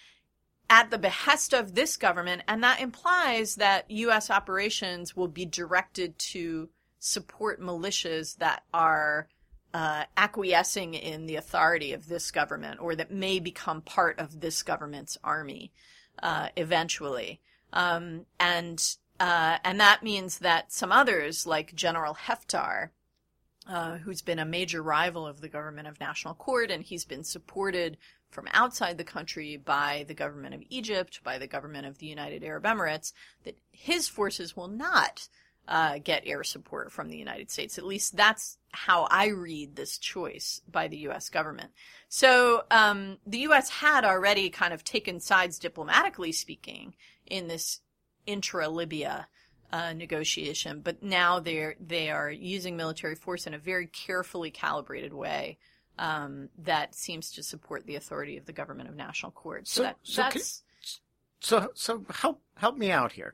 [0.71, 4.29] at the behest of this government, and that implies that U.S.
[4.31, 9.27] operations will be directed to support militias that are
[9.73, 14.63] uh, acquiescing in the authority of this government or that may become part of this
[14.63, 15.73] government's army
[16.23, 17.41] uh, eventually.
[17.73, 22.89] Um, and uh, and that means that some others, like General Haftar,
[23.67, 27.23] uh, who's been a major rival of the government of national accord, and he's been
[27.23, 27.97] supported
[28.31, 32.43] from outside the country by the government of Egypt, by the government of the United
[32.43, 33.13] Arab Emirates,
[33.43, 35.27] that his forces will not
[35.67, 37.77] uh, get air support from the United States.
[37.77, 41.29] At least that's how I read this choice by the U.S.
[41.29, 41.71] government.
[42.09, 43.69] So um, the U.S.
[43.69, 46.95] had already kind of taken sides diplomatically speaking
[47.27, 47.81] in this
[48.25, 49.27] intra-Libya
[49.71, 55.13] uh, negotiation, but now they're they are using military force in a very carefully calibrated
[55.13, 55.57] way
[56.01, 59.67] um, that seems to support the authority of the government of national accord.
[59.67, 60.41] So, So- that, so can-
[61.43, 63.33] So, so help help me out here.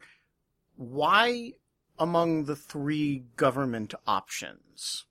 [0.76, 1.54] Why,
[1.98, 5.06] among the three government options,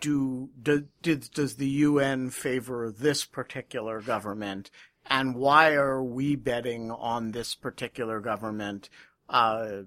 [0.00, 4.70] do, do did, does the UN favor this particular government,
[5.04, 8.88] and why are we betting on this particular government?
[9.28, 9.82] Uh,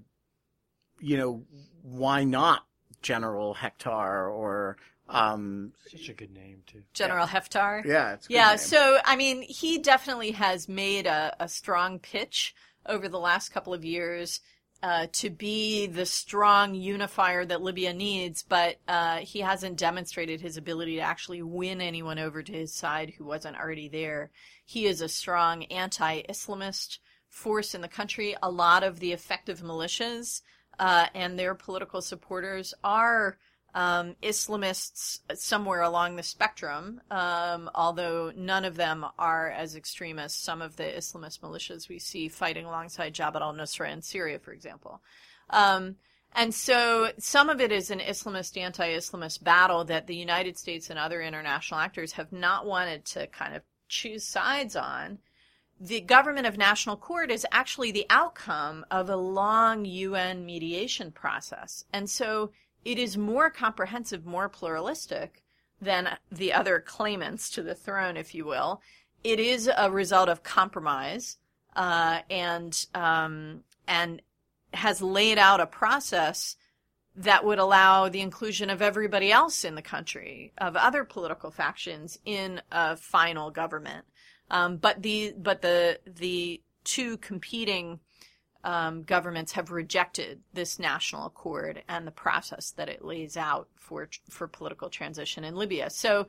[0.98, 1.44] you know,
[1.82, 2.66] why not
[3.02, 4.76] General Hector or
[5.10, 6.82] um, Such a good name too.
[6.94, 7.84] General Haftar.
[7.84, 8.58] yeah, it's a good Yeah, name.
[8.58, 12.54] so I mean, he definitely has made a, a strong pitch
[12.86, 14.40] over the last couple of years
[14.82, 20.56] uh, to be the strong unifier that Libya needs, but uh, he hasn't demonstrated his
[20.56, 24.30] ability to actually win anyone over to his side who wasn't already there.
[24.64, 28.34] He is a strong anti-Islamist force in the country.
[28.42, 30.40] A lot of the effective militias
[30.78, 33.36] uh, and their political supporters are
[33.74, 40.34] um, Islamists somewhere along the spectrum, um, although none of them are as extreme as
[40.34, 44.52] some of the Islamist militias we see fighting alongside Jabhat al Nusra in Syria, for
[44.52, 45.00] example.
[45.50, 45.96] Um,
[46.34, 50.90] and so some of it is an Islamist, anti Islamist battle that the United States
[50.90, 55.18] and other international actors have not wanted to kind of choose sides on.
[55.80, 61.84] The government of national accord is actually the outcome of a long UN mediation process.
[61.92, 62.50] And so
[62.84, 65.42] it is more comprehensive, more pluralistic
[65.80, 68.80] than the other claimants to the throne, if you will.
[69.24, 71.38] It is a result of compromise,
[71.76, 74.22] uh, and um, and
[74.72, 76.56] has laid out a process
[77.16, 82.18] that would allow the inclusion of everybody else in the country, of other political factions,
[82.24, 84.04] in a final government.
[84.50, 88.00] Um, but the but the the two competing
[88.64, 94.08] um, governments have rejected this national accord and the process that it lays out for
[94.28, 95.90] for political transition in Libya.
[95.90, 96.26] So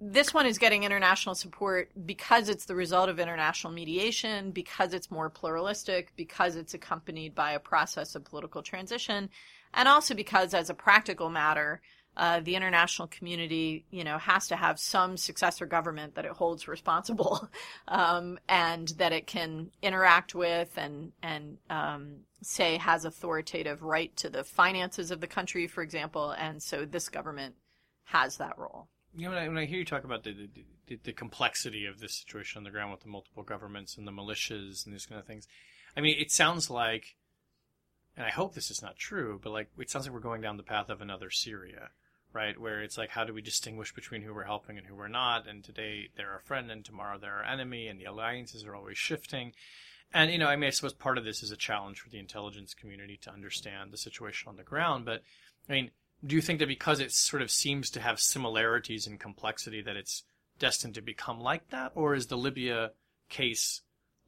[0.00, 5.10] this one is getting international support because it's the result of international mediation, because it's
[5.10, 9.30] more pluralistic, because it's accompanied by a process of political transition,
[9.72, 11.80] and also because, as a practical matter,
[12.16, 16.66] uh, the international community, you know, has to have some successor government that it holds
[16.66, 17.48] responsible,
[17.88, 24.30] um, and that it can interact with and and um, say has authoritative right to
[24.30, 26.30] the finances of the country, for example.
[26.30, 27.54] And so this government
[28.04, 28.88] has that role.
[29.14, 32.00] Know, when I, when I hear you talk about the, the, the, the complexity of
[32.00, 35.18] this situation on the ground with the multiple governments and the militias and these kind
[35.18, 35.48] of things,
[35.96, 37.16] I mean, it sounds like,
[38.16, 40.58] and I hope this is not true, but like it sounds like we're going down
[40.58, 41.90] the path of another Syria,
[42.36, 42.60] right?
[42.60, 45.48] Where it's like, how do we distinguish between who we're helping and who we're not?
[45.48, 48.98] And today they're our friend, and tomorrow they're our enemy, and the alliances are always
[48.98, 49.52] shifting.
[50.12, 52.18] And you know, I mean, I suppose part of this is a challenge for the
[52.18, 55.06] intelligence community to understand the situation on the ground.
[55.06, 55.22] But
[55.66, 55.90] I mean,
[56.24, 59.96] do you think that because it sort of seems to have similarities in complexity that
[59.96, 60.24] it's
[60.58, 62.90] destined to become like that, or is the Libya
[63.30, 63.80] case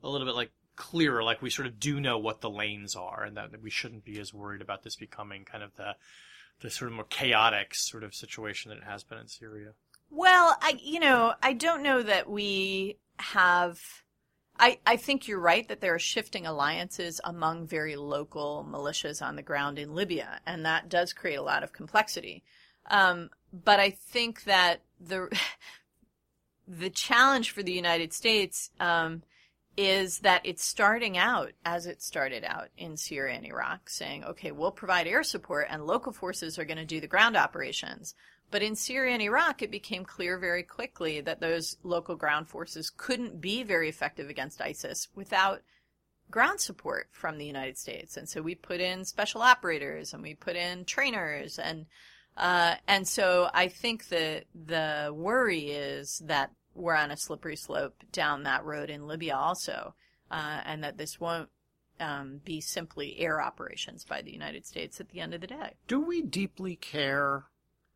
[0.02, 3.24] a little bit like clearer, like we sort of do know what the lanes are,
[3.24, 5.94] and that we shouldn't be as worried about this becoming kind of the
[6.60, 9.72] the sort of more chaotic sort of situation that it has been in Syria?
[10.10, 13.80] Well, I you know, I don't know that we have
[14.60, 19.36] I, I think you're right that there are shifting alliances among very local militias on
[19.36, 22.42] the ground in Libya, and that does create a lot of complexity.
[22.90, 25.28] Um, but I think that the
[26.68, 29.22] the challenge for the United States um,
[29.78, 34.50] is that it's starting out as it started out in Syria and Iraq, saying, okay,
[34.50, 38.16] we'll provide air support and local forces are going to do the ground operations.
[38.50, 42.90] But in Syria and Iraq, it became clear very quickly that those local ground forces
[42.90, 45.62] couldn't be very effective against ISIS without
[46.28, 48.16] ground support from the United States.
[48.16, 51.86] And so we put in special operators and we put in trainers and
[52.36, 58.02] uh, and so I think that the worry is that we're on a slippery slope
[58.12, 59.94] down that road in Libya also,
[60.30, 61.48] uh, and that this won't
[62.00, 65.74] um, be simply air operations by the United States at the end of the day.
[65.86, 67.46] Do we deeply care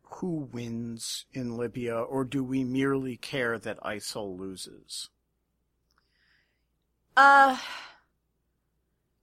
[0.03, 5.09] who wins in Libya, or do we merely care that ISIL loses?
[7.15, 7.57] Uh,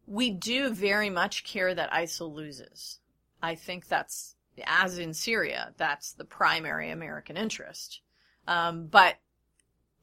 [0.06, 2.98] we do very much care that ISIL loses.
[3.42, 8.00] I think that's, as in Syria, that's the primary American interest.
[8.48, 9.16] Um, but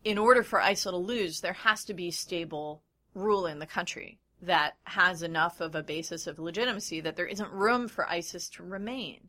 [0.07, 2.81] in order for ISIL to lose, there has to be stable
[3.13, 7.51] rule in the country that has enough of a basis of legitimacy that there isn't
[7.51, 9.27] room for ISIS to remain.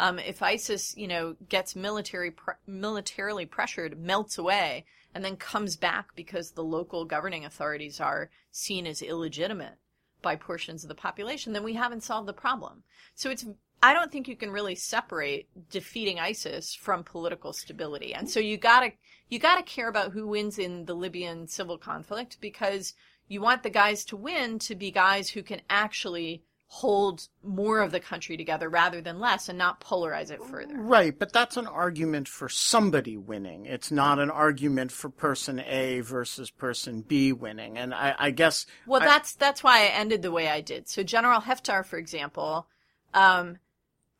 [0.00, 5.76] Um, if ISIS, you know, gets military pre- militarily pressured, melts away, and then comes
[5.76, 9.76] back because the local governing authorities are seen as illegitimate
[10.22, 12.82] by portions of the population, then we haven't solved the problem.
[13.14, 13.44] So it's
[13.84, 18.14] I don't think you can really separate defeating ISIS from political stability.
[18.14, 18.92] And so you gotta
[19.28, 22.94] you gotta care about who wins in the Libyan civil conflict because
[23.28, 27.92] you want the guys to win to be guys who can actually hold more of
[27.92, 30.74] the country together rather than less and not polarize it further.
[30.76, 33.66] Right, but that's an argument for somebody winning.
[33.66, 37.76] It's not an argument for person A versus person B winning.
[37.76, 40.88] And I, I guess Well I- that's that's why I ended the way I did.
[40.88, 42.66] So General Haftar, for example,
[43.12, 43.58] um,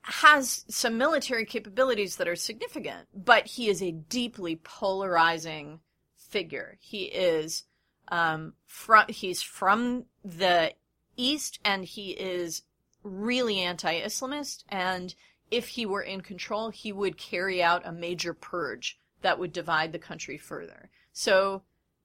[0.07, 5.81] has some military capabilities that are significant, but he is a deeply polarizing
[6.15, 6.77] figure.
[6.81, 7.65] He is
[8.09, 10.75] um, from he's from the
[11.17, 12.63] east, and he is
[13.03, 14.65] really anti-Islamist.
[14.69, 15.15] And
[15.51, 19.93] if he were in control, he would carry out a major purge that would divide
[19.93, 20.91] the country further.
[21.15, 21.63] So,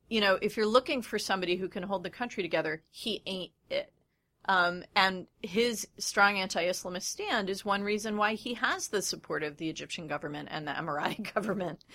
[0.08, 3.52] you know, if you're looking for somebody who can hold the country together, he ain't
[3.70, 3.92] it.
[4.46, 9.58] Um, and his strong anti-Islamist stand is one reason why he has the support of
[9.58, 11.86] the Egyptian government and the Emirati government.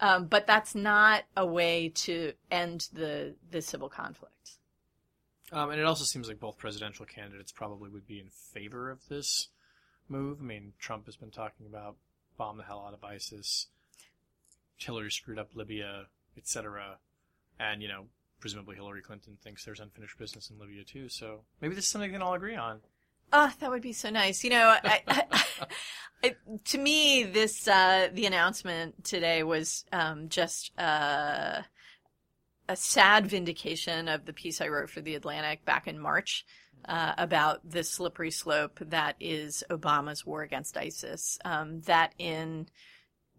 [0.00, 4.58] Um, but that's not a way to end the the civil conflict.
[5.52, 9.08] Um, and it also seems like both presidential candidates probably would be in favor of
[9.08, 9.48] this
[10.08, 10.38] move.
[10.40, 11.96] I mean, Trump has been talking about
[12.36, 13.68] bomb the hell out of ISIS.
[14.76, 16.98] Hillary screwed up Libya, etc.
[17.58, 18.06] And you know,
[18.40, 21.08] presumably Hillary Clinton thinks there's unfinished business in Libya too.
[21.08, 22.80] So maybe this is something they can all agree on.
[23.32, 24.44] Oh, that would be so nice.
[24.44, 25.24] You know, I, I,
[26.24, 31.62] I, to me, this uh, the announcement today was um, just uh,
[32.68, 36.44] a sad vindication of the piece I wrote for the Atlantic back in March
[36.88, 41.38] uh, about the slippery slope that is Obama's war against ISIS.
[41.44, 42.68] Um, that in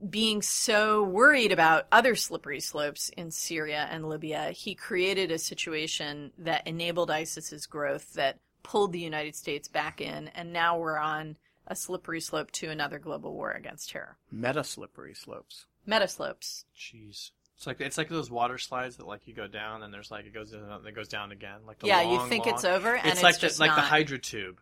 [0.10, 6.32] being so worried about other slippery slopes in Syria and Libya, he created a situation
[6.38, 11.38] that enabled ISIS's growth that pulled the United States back in, and now we're on
[11.68, 14.18] a slippery slope to another global war against terror.
[14.32, 15.66] meta slippery slopes.
[15.86, 16.66] Meta slopes.
[16.78, 17.32] Jeez.
[17.56, 20.26] It's like it's like those water slides that like you go down and there's like
[20.26, 21.62] it goes down, it goes down again.
[21.66, 23.72] Like the Yeah, long, you think long- it's over, and it's, like just the, like
[23.72, 23.86] the not.
[23.90, 24.60] hydro tube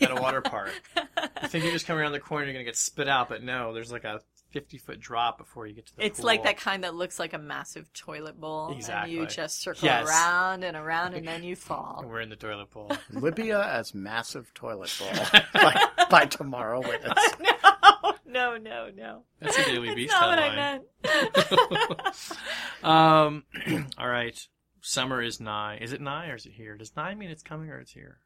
[0.00, 0.72] at a water park.
[1.42, 3.74] you think you're just coming around the corner, you're gonna get spit out, but no,
[3.74, 6.26] there's like a 50 foot drop before you get to the It's pool.
[6.26, 9.12] like that kind that looks like a massive toilet bowl, Exactly.
[9.16, 10.08] and you just circle Yes.
[10.08, 11.98] around and around, and then you fall.
[12.00, 12.90] And we're in the toilet bowl.
[13.10, 17.14] Libya as massive toilet bowl by, by tomorrow witness.
[18.26, 19.22] no, no, no, no.
[19.40, 22.24] That's a Daily That's Beast not what I meant.
[22.82, 23.44] um,
[23.98, 24.38] all right.
[24.82, 25.78] Summer is nigh.
[25.80, 26.76] Is it nigh or is it here?
[26.76, 28.18] Does nigh mean it's coming or it's here?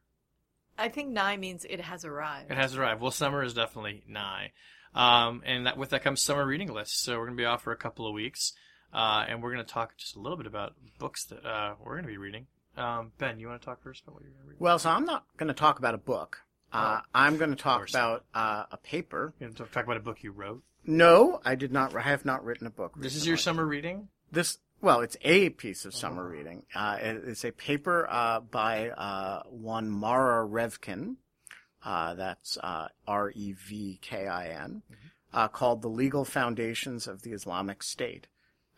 [0.78, 2.50] I think nigh means it has arrived.
[2.50, 3.00] It has arrived.
[3.00, 4.52] Well, summer is definitely nigh.
[4.94, 7.00] Um, and that with that comes summer reading lists.
[7.00, 8.52] So we're going to be off for a couple of weeks.
[8.92, 11.94] Uh, and we're going to talk just a little bit about books that uh, we're
[11.94, 12.46] going to be reading.
[12.76, 14.60] Um, ben, you want to talk first about what you're going to read?
[14.60, 16.40] Well, so I'm not going to talk about a book.
[16.72, 19.32] Uh, I'm going to talk about uh, a paper.
[19.38, 20.62] You're going to talk about a book you wrote.
[20.84, 21.94] No, I did not.
[21.94, 22.94] I have not written a book.
[22.96, 24.08] This is your summer reading.
[24.32, 26.62] This well, it's a piece of summer reading.
[26.74, 31.16] Uh, it's a paper uh, by uh, one Mara Revkin.
[31.82, 34.82] Uh, that's uh, R E V K I N,
[35.32, 38.26] uh, called "The Legal Foundations of the Islamic State,"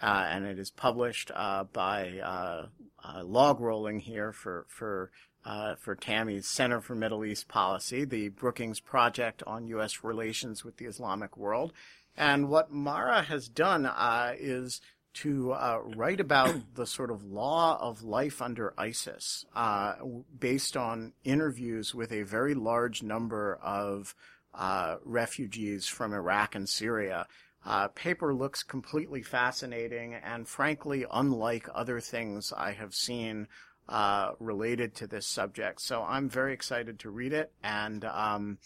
[0.01, 2.67] uh, and it is published uh, by uh,
[3.05, 5.11] uh, Log Rolling here for for.
[5.45, 10.03] Uh, for Tammy's Center for Middle East Policy, the Brookings Project on U.S.
[10.03, 11.73] relations with the Islamic world.
[12.17, 14.81] And what Mara has done uh, is
[15.17, 19.95] to uh, write about the sort of law of life under ISIS, uh,
[20.39, 24.15] based on interviews with a very large number of
[24.55, 27.27] uh, refugees from Iraq and Syria.
[27.65, 33.49] Uh, paper looks completely fascinating and, frankly, unlike other things I have seen
[33.89, 35.81] uh, related to this subject.
[35.81, 37.53] So I'm very excited to read it.
[37.63, 38.59] And um,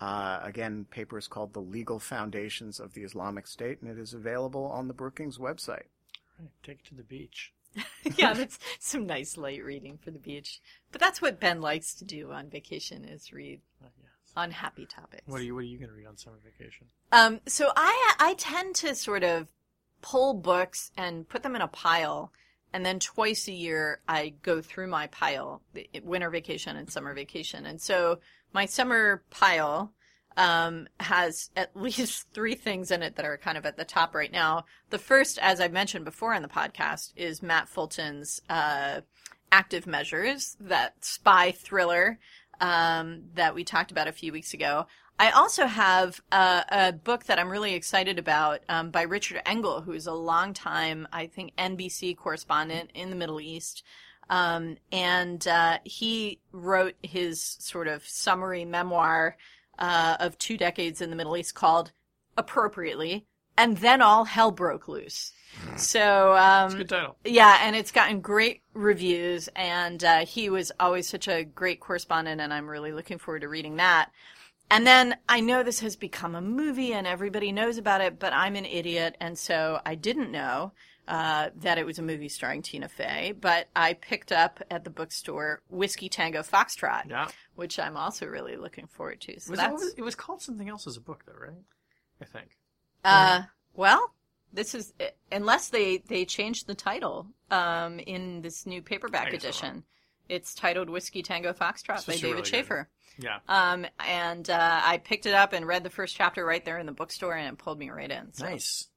[0.00, 4.14] uh, again, paper is called "The Legal Foundations of the Islamic State," and it is
[4.14, 5.86] available on the Brookings website.
[6.38, 7.52] Right, take it to the beach.
[8.16, 10.60] yeah, that's some nice light reading for the beach.
[10.92, 13.88] But that's what Ben likes to do on vacation is read Uh,
[14.36, 15.22] on happy topics.
[15.26, 16.86] What are you What are you going to read on summer vacation?
[17.12, 19.48] Um, so I I tend to sort of
[20.02, 22.32] pull books and put them in a pile,
[22.72, 27.14] and then twice a year I go through my pile, the- winter vacation and summer
[27.14, 27.66] vacation.
[27.66, 28.20] And so
[28.52, 29.92] my summer pile
[30.36, 34.14] um, has at least three things in it that are kind of at the top
[34.14, 34.64] right now.
[34.90, 39.00] The first, as I mentioned before in the podcast, is Matt Fulton's uh,
[39.52, 42.18] Active Measures, that spy thriller
[42.60, 44.86] um, that we talked about a few weeks ago.
[45.18, 49.80] I also have a, a book that I'm really excited about um, by Richard Engel,
[49.80, 53.82] who is a longtime, I think, NBC correspondent in the Middle East.
[54.28, 59.36] Um, and uh, he wrote his sort of summary memoir
[59.78, 61.92] uh, of two decades in the Middle East called
[62.36, 65.32] appropriately, and then all hell broke loose.
[65.76, 67.16] So um, It's a good title.
[67.24, 72.40] yeah, and it's gotten great reviews, and uh, he was always such a great correspondent,
[72.40, 74.10] and I'm really looking forward to reading that.
[74.70, 78.32] And then I know this has become a movie and everybody knows about it, but
[78.32, 80.72] I'm an idiot, and so I didn't know
[81.08, 83.32] uh, that it was a movie starring Tina Fey.
[83.38, 87.28] But I picked up at the bookstore Whiskey Tango Foxtrot, Yeah.
[87.54, 89.40] which I'm also really looking forward to.
[89.40, 91.62] So Was it, that's was, it was called something else as a book, though, right?
[92.20, 92.56] I think.
[93.04, 93.42] Uh,
[93.74, 94.12] well,
[94.52, 94.92] this is
[95.30, 99.84] unless they they changed the title um, in this new paperback edition.
[100.28, 102.86] It's titled "Whiskey Tango Foxtrot" It's by David really good.
[103.18, 103.38] Yeah.
[103.48, 106.86] Um, and uh, I picked it up and read the first chapter right there in
[106.86, 108.32] the bookstore, and it pulled me right in.
[108.32, 108.44] So.
[108.44, 108.88] Nice.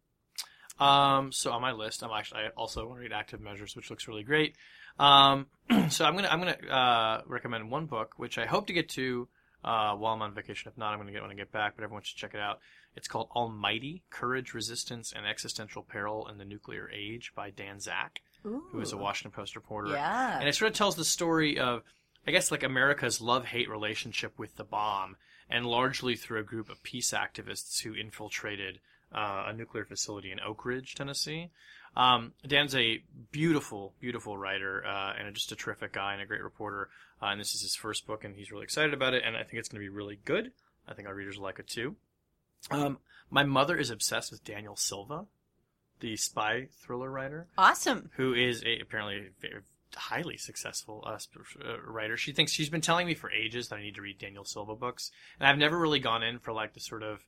[0.80, 3.90] Um, so on my list, I'm actually I also want to read Active Measures, which
[3.90, 4.56] looks really great.
[4.98, 5.48] Um,
[5.90, 9.28] so I'm gonna I'm gonna uh, recommend one book, which I hope to get to
[9.64, 10.72] uh, while I'm on vacation.
[10.72, 11.74] If not, I'm gonna get when I get back.
[11.76, 12.60] But everyone should check it out.
[12.96, 18.22] It's called Almighty: Courage, Resistance, and Existential Peril in the Nuclear Age by Dan Zak,
[18.44, 19.92] who is a Washington Post reporter.
[19.92, 20.40] Yeah.
[20.40, 21.84] And it sort of tells the story of,
[22.26, 25.18] I guess, like America's love hate relationship with the bomb,
[25.50, 28.80] and largely through a group of peace activists who infiltrated
[29.14, 31.50] uh, a nuclear facility in Oak Ridge, Tennessee.
[31.96, 33.02] Um, Dan's a
[33.32, 36.90] beautiful, beautiful writer, uh, and just a terrific guy and a great reporter.
[37.22, 39.44] Uh, and this is his first book, and he's really excited about it, and I
[39.44, 40.52] think it's going to be really good.
[40.88, 41.96] I think our readers will like it too.
[42.72, 43.00] Um,
[43.30, 45.26] my mother is obsessed with Daniel Silva,
[46.00, 48.10] the spy thriller writer Awesome.
[48.16, 49.62] who is a, apparently a very
[49.96, 52.16] highly successful uh, sp- uh, writer.
[52.16, 54.76] She thinks she's been telling me for ages that I need to read Daniel Silva
[54.76, 57.20] books, and I've never really gone in for like the sort of,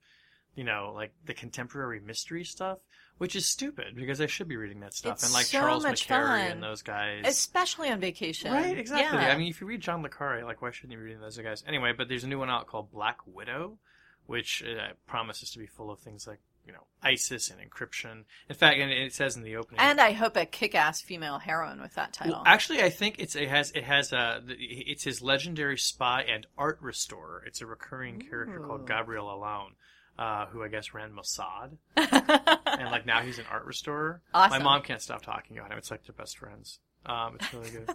[0.56, 2.80] you know, like the contemporary mystery stuff,
[3.18, 5.14] which is stupid because I should be reading that stuff.
[5.14, 6.52] It's and like so Charles much McCarry fun.
[6.52, 7.24] and those guys.
[7.26, 8.52] Especially on vacation.
[8.52, 9.20] Right, exactly.
[9.20, 9.32] Yeah.
[9.32, 11.38] I mean, if you read John Le Carre, like, why shouldn't you be reading those
[11.38, 11.64] guys?
[11.68, 13.78] Anyway, but there's a new one out called Black Widow,
[14.26, 18.26] which uh, promises to be full of things like, you know, ISIS and encryption.
[18.48, 19.80] In fact, and it says in the opening.
[19.80, 22.34] and I hope a kick-ass female heroine with that title.
[22.34, 26.46] Well, actually, I think it's it has it has uh it's his legendary spy and
[26.60, 27.44] art restorer.
[27.48, 28.86] It's a recurring character called Ooh.
[28.86, 29.72] Gabriel Allon,
[30.20, 34.22] uh, who I guess ran Mossad, and like now he's an art restorer.
[34.34, 34.60] Awesome.
[34.60, 35.78] My mom can't stop talking about him.
[35.78, 36.80] It's like they're best friends.
[37.06, 37.90] Um, it's really good.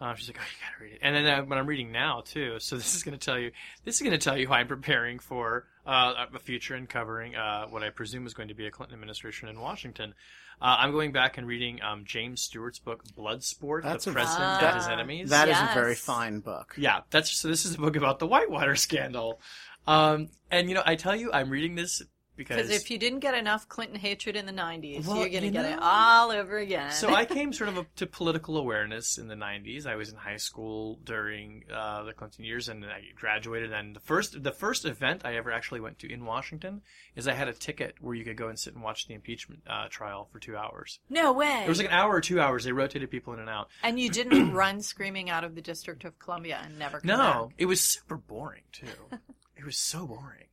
[0.00, 0.98] um, she's like, oh, you gotta read it.
[1.02, 2.56] And then uh, what I'm reading now too.
[2.58, 3.52] So this is gonna tell you.
[3.84, 7.66] This is gonna tell you how I'm preparing for uh, a future and covering uh,
[7.68, 10.14] what I presume is going to be a Clinton administration in Washington.
[10.62, 14.44] Uh, I'm going back and reading um, James Stewart's book Bloodsport: That's The a- President
[14.62, 14.66] Ah.
[14.68, 15.30] and His Enemies.
[15.30, 15.70] That is Yes.
[15.70, 16.74] a very fine book.
[16.78, 17.48] Yeah, that's so.
[17.48, 19.40] This is a book about the Whitewater scandal,
[19.86, 22.02] um, and you know, I tell you, I'm reading this
[22.36, 25.40] because Because if you didn't get enough Clinton hatred in the 90s, Well, you're going
[25.42, 26.90] to you get it all over again.
[26.90, 29.86] so I came sort of up to political awareness in the 90s.
[29.86, 33.72] I was in high school during uh, the Clinton years, and I graduated.
[33.72, 36.82] And the first, the first event I ever actually went to in Washington
[37.14, 39.62] is I had a ticket where you could go and sit and watch the impeachment
[39.70, 40.98] uh, trial for two hours.
[41.08, 41.62] no way.
[41.64, 42.64] It was like an hour or two hours.
[42.64, 43.68] They rotated people in and out.
[43.84, 47.16] and you didn't run screaming out of the District of Columbia and never come No,
[47.50, 47.54] back.
[47.58, 48.86] it was super boring too.
[49.64, 50.48] it was so boring.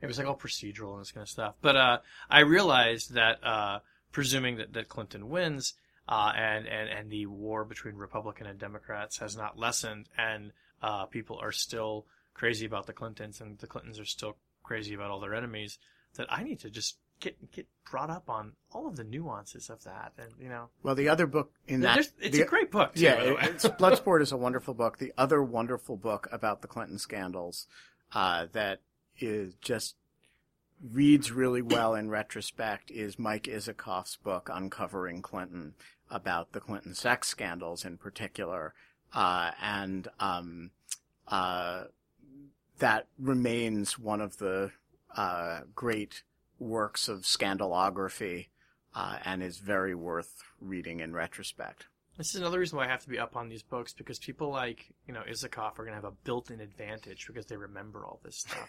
[0.00, 1.54] It was like all procedural and this kind of stuff.
[1.62, 1.98] But uh,
[2.30, 3.80] I realized that, uh,
[4.12, 5.74] presuming that, that Clinton wins,
[6.08, 10.52] uh, and, and, and the war between Republican and Democrats has not lessened, and
[10.82, 15.10] uh, people are still crazy about the Clintons, and the Clintons are still crazy about
[15.10, 15.78] all their enemies,
[16.16, 19.82] that I need to just get get brought up on all of the nuances of
[19.84, 22.70] that, and you know, Well, the other book in that There's- it's the- a great
[22.70, 22.94] book.
[22.94, 24.98] Too, yeah, it- it's, Bloodsport is a wonderful book.
[24.98, 27.66] The other wonderful book about the Clinton scandals
[28.16, 28.80] uh, that
[29.18, 29.94] is just
[30.90, 35.74] reads really well in retrospect is Mike Isikoff's book Uncovering Clinton
[36.10, 38.72] about the Clinton sex scandals in particular,
[39.12, 40.70] uh, and um,
[41.28, 41.84] uh,
[42.78, 44.70] that remains one of the
[45.14, 46.22] uh, great
[46.58, 48.46] works of scandalography.
[48.98, 51.84] Uh, and is very worth reading in retrospect.
[52.16, 54.50] This is another reason why I have to be up on these books because people
[54.50, 58.36] like you know Isikoff are gonna have a built-in advantage because they remember all this
[58.38, 58.58] stuff.
[58.58, 58.68] I'm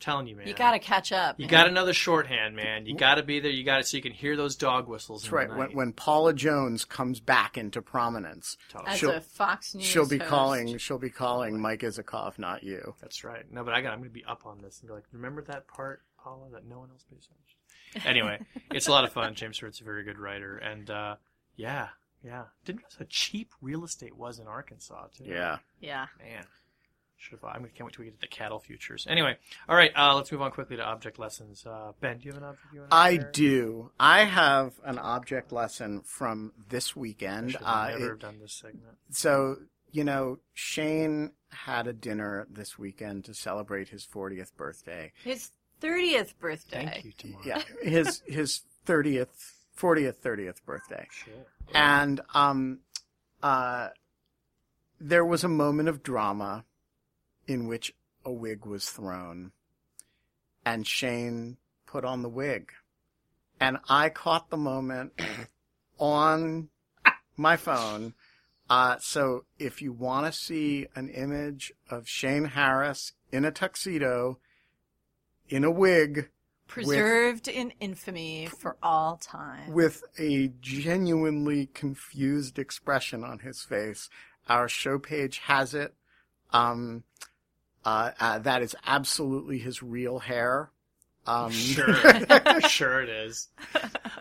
[0.00, 0.46] telling you, man.
[0.48, 1.38] You got to catch up.
[1.38, 1.50] You man.
[1.50, 2.86] got another shorthand, man.
[2.86, 3.50] You got to be there.
[3.50, 5.22] You got it so you can hear those dog whistles.
[5.24, 5.48] That's in right.
[5.50, 5.74] When, night.
[5.74, 8.92] when Paula Jones comes back into prominence, Totally.
[8.92, 9.84] as she'll- a Fox News.
[9.84, 10.30] she'll be host.
[10.30, 10.78] calling.
[10.78, 12.94] She'll be calling Mike Isikoff, not you.
[13.02, 13.44] That's right.
[13.52, 13.92] No, but I got.
[13.92, 16.64] I'm going to be up on this and be like, remember that part, Paula, that
[16.66, 17.28] no one else pays
[17.92, 18.08] attention.
[18.08, 18.38] Anyway,
[18.70, 19.34] it's a lot of fun.
[19.34, 21.16] James Hurt's a very good writer, and uh,
[21.56, 21.88] yeah,
[22.24, 22.44] yeah.
[22.64, 25.24] Didn't realize how cheap real estate was in Arkansas too.
[25.24, 25.58] Yeah.
[25.80, 26.06] Yeah.
[26.18, 26.44] man.
[27.16, 27.44] Should have.
[27.44, 29.06] I can't wait till we get to the cattle futures.
[29.08, 29.36] Anyway,
[29.68, 29.90] all right.
[29.94, 31.66] Uh, let's move on quickly to object lessons.
[31.66, 33.30] Uh, ben, do you have an object you want to I share?
[33.32, 33.90] do.
[34.00, 37.50] I have an object lesson from this I weekend.
[37.52, 38.96] should Uh, never it- done this segment.
[39.10, 39.56] so
[39.92, 45.12] you know, Shane had a dinner this weekend to celebrate his 40th birthday.
[45.24, 45.50] His
[45.82, 46.86] 30th birthday.
[46.86, 47.42] Thank you, tomorrow.
[47.44, 49.28] Yeah, his his 30th,
[49.76, 51.06] 40th, 30th birthday.
[51.10, 51.34] Sure.
[51.74, 52.80] And um,
[53.42, 53.88] uh,
[55.00, 56.64] there was a moment of drama
[57.46, 57.94] in which
[58.24, 59.52] a wig was thrown,
[60.64, 61.56] and Shane
[61.86, 62.72] put on the wig,
[63.58, 65.12] and I caught the moment
[65.98, 66.68] on
[67.36, 68.14] my phone.
[68.68, 74.38] Uh, so if you want to see an image of Shane Harris in a tuxedo,
[75.48, 76.30] in a wig,
[76.70, 79.72] Preserved in infamy for all time.
[79.72, 84.08] with a genuinely confused expression on his face.
[84.48, 85.94] Our show page has it.
[86.50, 87.04] Um,
[87.84, 90.70] uh, uh, that is absolutely his real hair.
[91.26, 91.94] Um, Sure,
[92.68, 93.48] sure it is.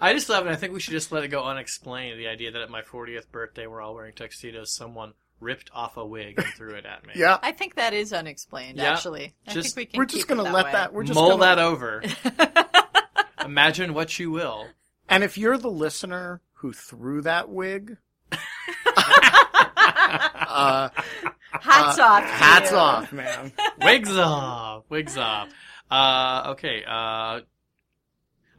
[0.01, 0.51] I just love it.
[0.51, 2.19] I think we should just let it go unexplained.
[2.19, 6.05] The idea that at my 40th birthday we're all wearing tuxedos, someone ripped off a
[6.05, 7.13] wig and threw it at me.
[7.15, 9.33] yeah, I think that is unexplained, Yeah, actually.
[9.47, 10.71] I just- think we can we're just keep it gonna let way.
[10.73, 10.93] that.
[10.93, 12.03] We're just Mull gonna, that over.
[13.45, 14.67] Imagine what you will.
[15.07, 17.97] And if you're the listener who threw that wig,
[18.85, 20.89] uh,
[21.51, 22.21] Hats uh, off.
[22.23, 22.77] to Hats you.
[22.77, 23.51] off, man.
[23.81, 24.83] Wigs off.
[24.89, 25.49] Wigs off.
[25.89, 26.83] Uh, okay.
[26.87, 27.41] Uh,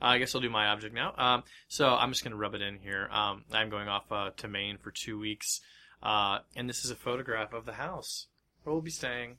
[0.02, 1.14] I guess I'll do my object now.
[1.16, 3.08] Um, so I'm just going to rub it in here.
[3.12, 5.60] Um, I'm going off uh, to Maine for two weeks,
[6.02, 8.26] uh, and this is a photograph of the house
[8.62, 9.36] where we'll be staying.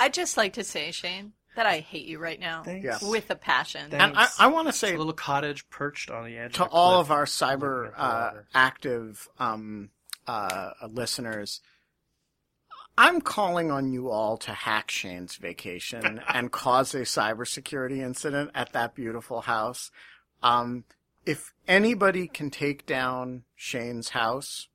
[0.00, 2.62] I'd just like to say, Shane, that I hate you right now.
[2.62, 2.84] Thanks.
[2.84, 3.02] Yes.
[3.02, 3.90] With a passion.
[3.90, 6.64] Thank- And I, I want to say a little cottage perched on the edge to
[6.64, 9.90] of all of our cyber uh, active um,
[10.26, 11.60] uh, listeners,
[12.96, 18.72] I'm calling on you all to hack Shane's vacation and cause a cybersecurity incident at
[18.72, 19.90] that beautiful house.
[20.42, 20.84] Um,
[21.26, 24.68] if anybody can take down Shane's house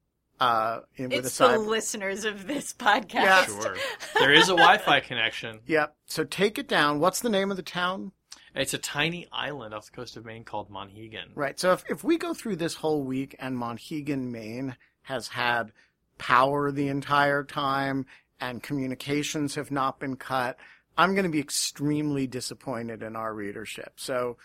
[0.44, 3.14] uh, in, with it's a the cyber, listeners of this podcast.
[3.14, 3.46] Yeah.
[3.46, 3.78] Sure.
[4.20, 5.62] there is a Wi-Fi connection.
[5.68, 5.96] yep.
[6.06, 7.00] So take it down.
[7.00, 8.12] What's the name of the town?
[8.54, 11.32] It's a tiny island off the coast of Maine called Monhegan.
[11.34, 11.58] Right.
[11.58, 15.72] So if, if we go through this whole week and Monhegan, Maine has had
[16.18, 18.06] power the entire time
[18.40, 20.58] and communications have not been cut,
[20.98, 23.94] I'm going to be extremely disappointed in our readership.
[23.96, 24.38] So,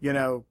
[0.00, 0.44] you know,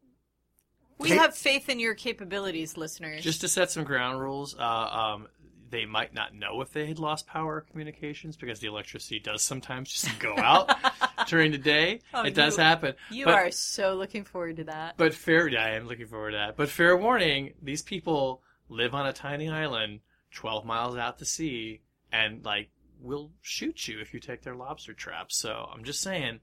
[0.98, 3.24] We Take- have faith in your capabilities, listeners.
[3.24, 5.28] Just to set some ground rules, uh, um,
[5.70, 9.42] they might not know if they had lost power or communications because the electricity does
[9.42, 10.70] sometimes just go out
[11.28, 12.00] during the day.
[12.14, 12.94] Oh, it does you- happen.
[13.12, 14.96] you but, are so looking forward to that.
[14.98, 16.56] But fair, yeah, I am looking forward to that.
[16.56, 20.00] But fair warning: these people live on a tiny island,
[20.32, 21.82] twelve miles out to sea,
[22.12, 22.70] and like
[23.02, 25.36] will shoot you if you take their lobster traps.
[25.38, 26.40] So I'm just saying,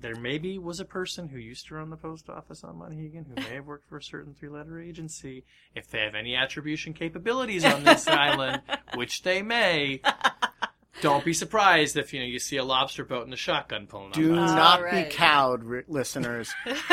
[0.00, 3.34] there maybe was a person who used to run the post office on Monhegan who
[3.34, 5.44] may have worked for a certain three-letter agency.
[5.74, 8.62] If they have any attribution capabilities on this island,
[8.94, 10.00] which they may.
[11.00, 14.10] Don't be surprised if you know you see a lobster boat and a shotgun pulling
[14.10, 14.48] do up.
[14.50, 15.08] All not right.
[15.08, 16.52] be cowed, ri- listeners.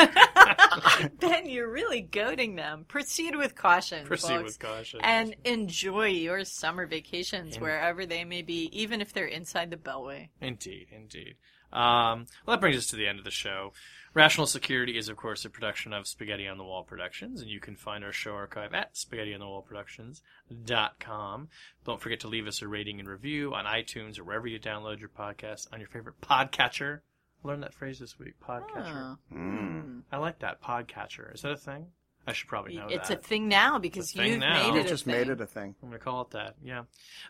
[1.18, 2.84] ben, you're really goading them.
[2.86, 4.06] Proceed with caution.
[4.06, 4.44] Proceed folks.
[4.44, 5.00] with caution.
[5.02, 9.76] And enjoy your summer vacations In- wherever they may be, even if they're inside the
[9.76, 10.28] Beltway.
[10.40, 11.34] Indeed, indeed.
[11.76, 13.72] Um, well, that brings us to the end of the show.
[14.14, 17.60] Rational Security is, of course, a production of Spaghetti on the Wall Productions, and you
[17.60, 21.48] can find our show archive at spaghettionthewallproductions.com.
[21.84, 25.00] Don't forget to leave us a rating and review on iTunes or wherever you download
[25.00, 27.00] your podcast on your favorite podcatcher
[27.44, 28.34] I learned that phrase this week.
[28.40, 29.18] Podcatcher.
[29.32, 29.34] Oh.
[29.34, 30.02] Mm.
[30.10, 30.62] I like that.
[30.62, 31.34] Podcatcher.
[31.34, 31.86] Is that a thing?
[32.26, 33.18] I should probably know It's that.
[33.18, 34.62] a thing now because It's a thing you've now.
[34.68, 34.86] made You it.
[34.86, 35.14] a just thing.
[35.14, 35.74] made it a thing.
[35.82, 36.54] I'm going to call it that.
[36.64, 36.82] Yeah.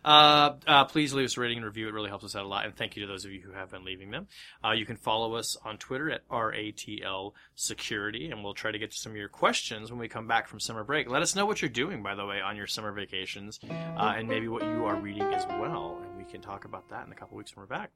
[0.04, 1.88] Uh, uh, please leave us a rating and review.
[1.88, 2.64] It really helps us out a lot.
[2.64, 4.26] And thank you to those of you who have been leaving them.
[4.64, 8.90] Uh, you can follow us on Twitter at RATL Security, and we'll try to get
[8.92, 11.10] to some of your questions when we come back from summer break.
[11.10, 14.28] Let us know what you're doing, by the way, on your summer vacations, uh, and
[14.28, 16.00] maybe what you are reading as well.
[16.16, 17.90] And we can talk about that in a couple weeks when we're back.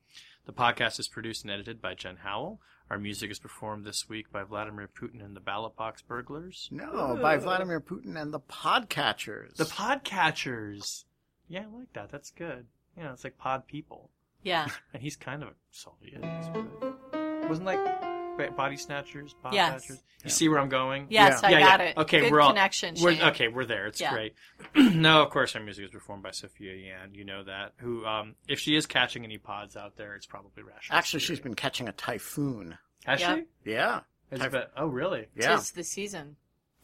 [0.45, 2.61] The podcast is produced and edited by Jen Howell.
[2.91, 6.69] Our music is performed this week by Vladimir Putin and the Ballot Box Burglars.
[6.71, 9.57] No, by Vladimir Putin and the Podcatchers.
[9.57, 11.05] The Podcatchers.
[11.49, 12.11] Yeah, I like that.
[12.11, 12.67] That's good.
[12.97, 14.11] You know, it's like pod people.
[14.43, 14.67] Yeah.
[14.93, 16.21] And he's kind of a Soviet.
[16.23, 17.49] It's.
[17.49, 18.10] Wasn't like ba-
[18.57, 19.85] body snatchers, pod Yes.
[19.87, 20.03] snatchers?
[20.25, 21.07] You see where I'm going?
[21.09, 21.49] Yes, Yeah.
[21.49, 21.87] I Yeah, got yeah.
[21.87, 21.97] it.
[21.97, 22.95] Okay, Good we're all connection.
[23.01, 23.23] We're, Shane.
[23.29, 23.87] okay, we're there.
[23.87, 24.13] It's Yeah.
[24.13, 24.35] great.
[24.75, 27.15] no, of course, our music is performed by Sophia Yan.
[27.15, 27.73] You know that.
[27.79, 30.99] Who, um, if she is catching any pods out there, it's probably rational.
[30.99, 32.77] Actually, she's been catching a typhoon.
[33.07, 33.47] Has Yep.
[33.65, 33.71] she?
[33.71, 34.01] Yeah.
[34.35, 35.27] Typh- been- oh, really?
[35.35, 35.57] Yeah.
[35.57, 36.37] Tis the season.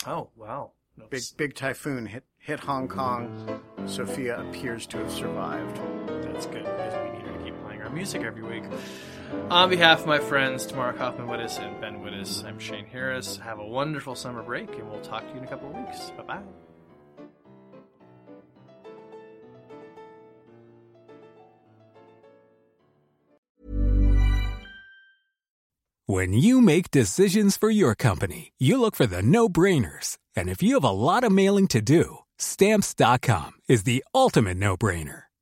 [0.06, 0.72] Oh, wow.
[0.98, 3.62] No, Big big typhoon hit hit Hong Kong.
[3.86, 5.76] Sophia appears to have survived.
[6.24, 8.64] That's good because we need her to keep playing our music every week.
[9.50, 13.36] On behalf of my friends Tamara Cofman Wittes and Ben Wittes, I'm Shane Harris.
[13.38, 16.10] Have a wonderful summer break, and we'll talk to you in a couple of weeks.
[16.10, 16.42] Bye bye.
[26.08, 30.18] When you make decisions for your company, you look for the no brainers.
[30.36, 34.76] And if you have a lot of mailing to do, stamps.com is the ultimate no
[34.76, 35.25] brainer.